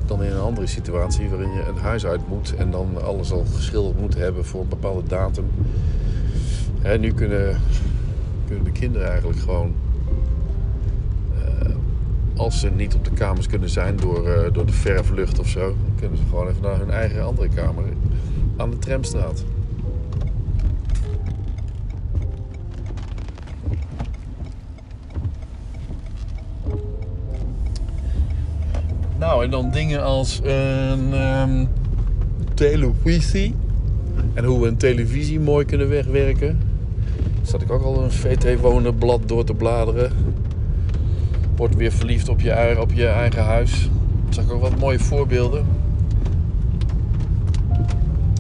dan 0.06 0.22
in 0.22 0.30
een 0.30 0.40
andere 0.40 0.66
situatie 0.66 1.28
waarin 1.28 1.52
je 1.52 1.64
een 1.68 1.76
huis 1.76 2.06
uit 2.06 2.28
moet 2.28 2.54
en 2.54 2.70
dan 2.70 3.04
alles 3.04 3.32
al 3.32 3.44
geschilderd 3.54 4.00
moet 4.00 4.14
hebben 4.14 4.44
voor 4.44 4.60
een 4.60 4.68
bepaalde 4.68 5.08
datum. 5.08 5.50
Nu 6.98 7.12
kunnen, 7.12 7.60
kunnen 8.46 8.64
de 8.64 8.72
kinderen 8.72 9.08
eigenlijk 9.08 9.38
gewoon, 9.38 9.74
eh, 11.34 11.74
als 12.36 12.60
ze 12.60 12.70
niet 12.70 12.94
op 12.94 13.04
de 13.04 13.10
kamers 13.10 13.46
kunnen 13.46 13.70
zijn 13.70 13.96
door, 13.96 14.28
eh, 14.28 14.52
door 14.52 14.66
de 14.66 14.72
verflucht 14.72 15.38
of 15.38 15.48
zo, 15.48 15.76
kunnen 15.98 16.18
ze 16.18 16.24
gewoon 16.28 16.48
even 16.48 16.62
naar 16.62 16.78
hun 16.78 16.90
eigen 16.90 17.24
andere 17.24 17.48
kamer 17.48 17.84
aan 18.56 18.70
de 18.70 18.78
tramstraat. 18.78 19.44
En 29.42 29.50
dan 29.50 29.70
dingen 29.70 30.02
als 30.02 30.40
een 30.42 31.12
ehm, 31.12 31.64
televisie. 32.54 33.54
En 34.34 34.44
hoe 34.44 34.60
we 34.60 34.66
een 34.66 34.76
televisie 34.76 35.40
mooi 35.40 35.64
kunnen 35.64 35.88
wegwerken. 35.88 36.60
Zat 37.42 37.62
ik 37.62 37.70
ook 37.70 37.82
al 37.82 38.02
een 38.02 38.10
VT 38.10 38.60
Wonen 38.60 38.94
blad 38.94 39.28
door 39.28 39.44
te 39.44 39.54
bladeren. 39.54 40.12
Word 41.56 41.76
weer 41.76 41.92
verliefd 41.92 42.28
op 42.28 42.40
je, 42.40 42.76
op 42.80 42.92
je 42.92 43.06
eigen 43.06 43.44
huis. 43.44 43.90
Zag 44.28 44.44
ik 44.44 44.52
ook 44.52 44.60
wat 44.60 44.78
mooie 44.78 44.98
voorbeelden. 44.98 45.66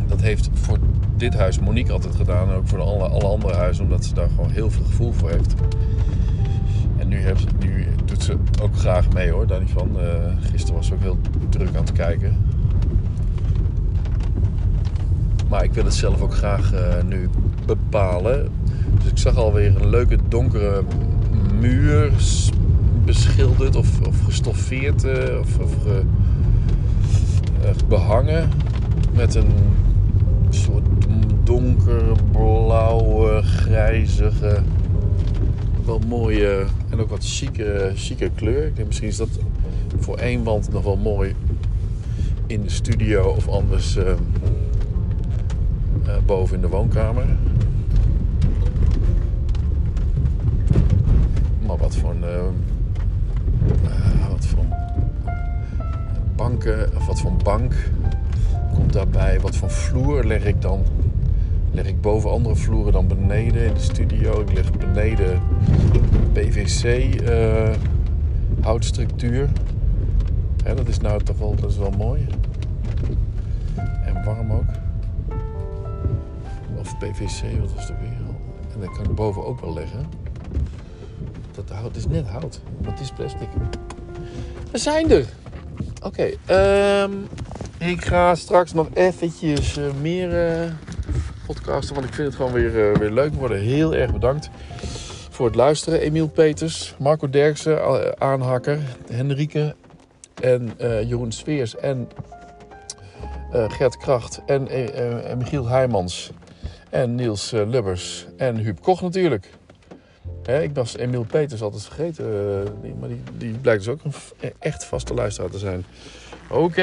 Dat 0.06 0.20
heeft 0.20 0.50
voor 0.52 0.78
dit 1.16 1.34
huis 1.34 1.58
Monique 1.58 1.92
altijd 1.92 2.14
gedaan. 2.14 2.48
En 2.48 2.54
ook 2.54 2.68
voor 2.68 2.80
alle, 2.80 3.08
alle 3.08 3.26
andere 3.26 3.54
huizen. 3.54 3.84
Omdat 3.84 4.04
ze 4.04 4.14
daar 4.14 4.28
gewoon 4.28 4.50
heel 4.50 4.70
veel 4.70 4.84
gevoel 4.84 5.12
voor 5.12 5.30
heeft. 5.30 5.54
En 6.96 7.08
nu, 7.08 7.16
heeft, 7.16 7.46
nu 7.60 7.71
ze 8.22 8.36
ook 8.62 8.76
graag 8.76 9.12
mee 9.12 9.30
hoor, 9.30 9.46
daar 9.46 9.60
niet 9.60 9.70
van. 9.70 9.90
Uh, 9.96 10.04
gisteren 10.50 10.74
was 10.74 10.86
ze 10.86 10.94
ook 10.94 11.00
heel 11.00 11.18
druk 11.48 11.68
aan 11.68 11.84
het 11.84 11.92
kijken. 11.92 12.36
Maar 15.48 15.64
ik 15.64 15.72
wil 15.72 15.84
het 15.84 15.94
zelf 15.94 16.20
ook 16.20 16.34
graag 16.34 16.72
uh, 16.72 16.80
nu 17.06 17.28
bepalen. 17.66 18.48
Dus 19.02 19.10
ik 19.10 19.18
zag 19.18 19.36
alweer 19.36 19.80
een 19.80 19.88
leuke 19.88 20.18
donkere 20.28 20.82
muur 21.60 22.12
beschilderd 23.04 23.76
of, 23.76 24.00
of 24.06 24.24
gestoffeerd 24.24 25.04
uh, 25.04 25.38
of, 25.40 25.58
of 25.58 25.82
ge, 25.82 26.02
behangen 27.88 28.50
met 29.14 29.34
een 29.34 29.52
soort 30.50 30.84
donkerblauwe, 31.44 33.42
grijzige, 33.42 34.62
wel 35.84 36.00
mooie 36.08 36.64
en 36.90 37.00
ook 37.00 37.10
wat 37.10 37.24
chique, 37.24 37.92
chique 37.94 38.30
kleur. 38.34 38.66
Ik 38.66 38.76
denk 38.76 38.86
misschien 38.86 39.08
is 39.08 39.16
dat 39.16 39.28
voor 39.98 40.16
één 40.16 40.44
wand 40.44 40.72
nog 40.72 40.84
wel 40.84 40.96
mooi 40.96 41.34
in 42.46 42.62
de 42.62 42.70
studio 42.70 43.28
of 43.28 43.48
anders 43.48 43.96
uh, 43.96 44.04
uh, 46.06 46.16
boven 46.26 46.56
in 46.56 46.62
de 46.62 46.68
woonkamer. 46.68 47.24
Maar 51.66 51.76
wat 51.76 51.96
voor 51.96 52.10
een, 52.10 52.22
uh, 52.22 52.42
wat 54.30 54.46
voor 54.46 54.64
banken 56.36 56.90
of 56.96 57.06
wat 57.06 57.20
voor 57.20 57.32
bank 57.44 57.74
komt 58.74 58.92
daarbij? 58.92 59.40
Wat 59.40 59.56
voor 59.56 59.70
vloer 59.70 60.24
leg 60.24 60.44
ik 60.44 60.62
dan? 60.62 60.84
Leg 61.74 61.86
ik 61.86 62.00
boven 62.00 62.30
andere 62.30 62.56
vloeren 62.56 62.92
dan 62.92 63.06
beneden 63.06 63.66
in 63.66 63.74
de 63.74 63.80
studio? 63.80 64.40
Ik 64.40 64.52
leg 64.52 64.72
beneden 64.72 65.42
PVC 66.32 66.84
uh, 67.22 67.70
houtstructuur. 68.60 69.50
Ja, 70.64 70.74
dat 70.74 70.88
is 70.88 70.98
nou 70.98 71.22
toch 71.22 71.38
wel, 71.38 71.54
dat 71.54 71.70
is 71.70 71.76
wel 71.76 71.90
mooi. 71.90 72.26
En 74.04 74.24
warm 74.24 74.52
ook. 74.52 74.70
Of 76.78 76.98
PVC, 76.98 77.60
wat 77.60 77.74
was 77.74 77.88
er 77.88 77.96
weer? 78.00 78.16
En 78.74 78.80
dat 78.80 78.90
kan 78.90 79.04
ik 79.04 79.14
boven 79.14 79.46
ook 79.46 79.60
wel 79.60 79.74
leggen. 79.74 80.06
Dat 81.54 81.70
hout 81.70 81.96
is 81.96 82.06
net 82.06 82.26
hout, 82.26 82.60
het 82.82 83.00
is 83.00 83.10
plastic. 83.10 83.48
We 84.70 84.78
zijn 84.78 85.10
er! 85.10 85.26
Oké, 86.02 86.30
um, 86.54 87.26
ik 87.78 88.04
ga 88.04 88.34
straks 88.34 88.72
nog 88.72 88.88
eventjes 88.92 89.78
uh, 89.78 89.84
meer 90.00 90.60
uh, 90.62 90.72
podcasten, 91.46 91.94
want 91.94 92.06
ik 92.06 92.14
vind 92.14 92.26
het 92.26 92.36
gewoon 92.36 92.52
weer, 92.52 92.90
uh, 92.90 92.96
weer 92.96 93.10
leuk 93.10 93.34
worden. 93.34 93.58
Heel 93.58 93.94
erg 93.94 94.12
bedankt 94.12 94.50
voor 95.30 95.46
het 95.46 95.54
luisteren. 95.54 96.00
Emiel 96.00 96.28
Peters, 96.28 96.94
Marco 96.98 97.30
Derksen, 97.30 98.20
aanhakker, 98.20 98.78
Henrike 99.10 99.74
en 100.42 100.72
Jeroen 100.78 101.32
Sveers 101.32 101.76
en 101.76 102.08
Gert 103.50 103.96
Kracht 103.96 104.40
en, 104.46 104.68
Michiel 105.38 105.68
Heijmans 105.68 106.30
en 106.90 107.14
Niels 107.14 107.50
Lubbers 107.50 108.26
en 108.36 108.56
Huub 108.56 108.80
Koch 108.80 109.02
natuurlijk. 109.02 109.50
Hè, 110.42 110.62
ik 110.62 110.74
was 110.74 110.96
Emiel 110.96 111.24
Peters 111.24 111.62
altijd 111.62 111.82
vergeten, 111.82 112.24
maar 113.00 113.08
die, 113.08 113.22
die 113.36 113.52
blijkt 113.52 113.84
dus 113.84 113.92
ook 113.92 114.00
een 114.04 114.52
echt 114.58 114.84
vaste 114.84 115.14
luisteraar 115.14 115.50
te 115.50 115.58
zijn. 115.58 115.84
Oké, 116.48 116.82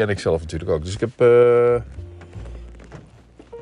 en 0.00 0.08
ik 0.08 0.18
zelf 0.18 0.40
natuurlijk 0.40 0.70
ook. 0.70 0.84
Dus 0.84 0.94
ik 0.94 1.00
heb 1.00 1.20
uh, 1.20 1.74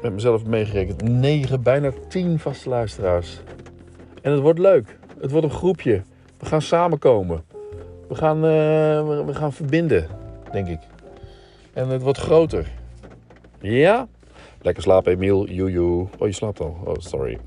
met 0.02 0.12
mezelf 0.12 0.44
meegerekend 0.44 1.02
9, 1.02 1.62
bijna 1.62 1.92
10 2.08 2.38
vaste 2.38 2.68
luisteraars. 2.68 3.40
En 4.22 4.32
het 4.32 4.40
wordt 4.40 4.58
leuk. 4.58 4.98
Het 5.20 5.30
wordt 5.30 5.46
een 5.46 5.52
groepje. 5.52 6.02
We 6.38 6.46
gaan 6.46 6.62
samenkomen. 6.62 7.44
We 8.08 8.14
gaan, 8.14 8.36
uh, 8.36 9.26
we 9.26 9.34
gaan 9.34 9.52
verbinden, 9.52 10.06
denk 10.52 10.68
ik. 10.68 10.80
En 11.72 11.88
het 11.88 12.02
wordt 12.02 12.18
groter. 12.18 12.70
Ja? 13.60 14.08
Lekker 14.62 14.82
slapen, 14.82 15.12
Emiel. 15.12 15.46
Joejoe. 15.46 16.06
Oh, 16.18 16.26
je 16.26 16.34
slaapt 16.34 16.60
al. 16.60 16.76
Oh, 16.84 16.94
sorry. 16.98 17.38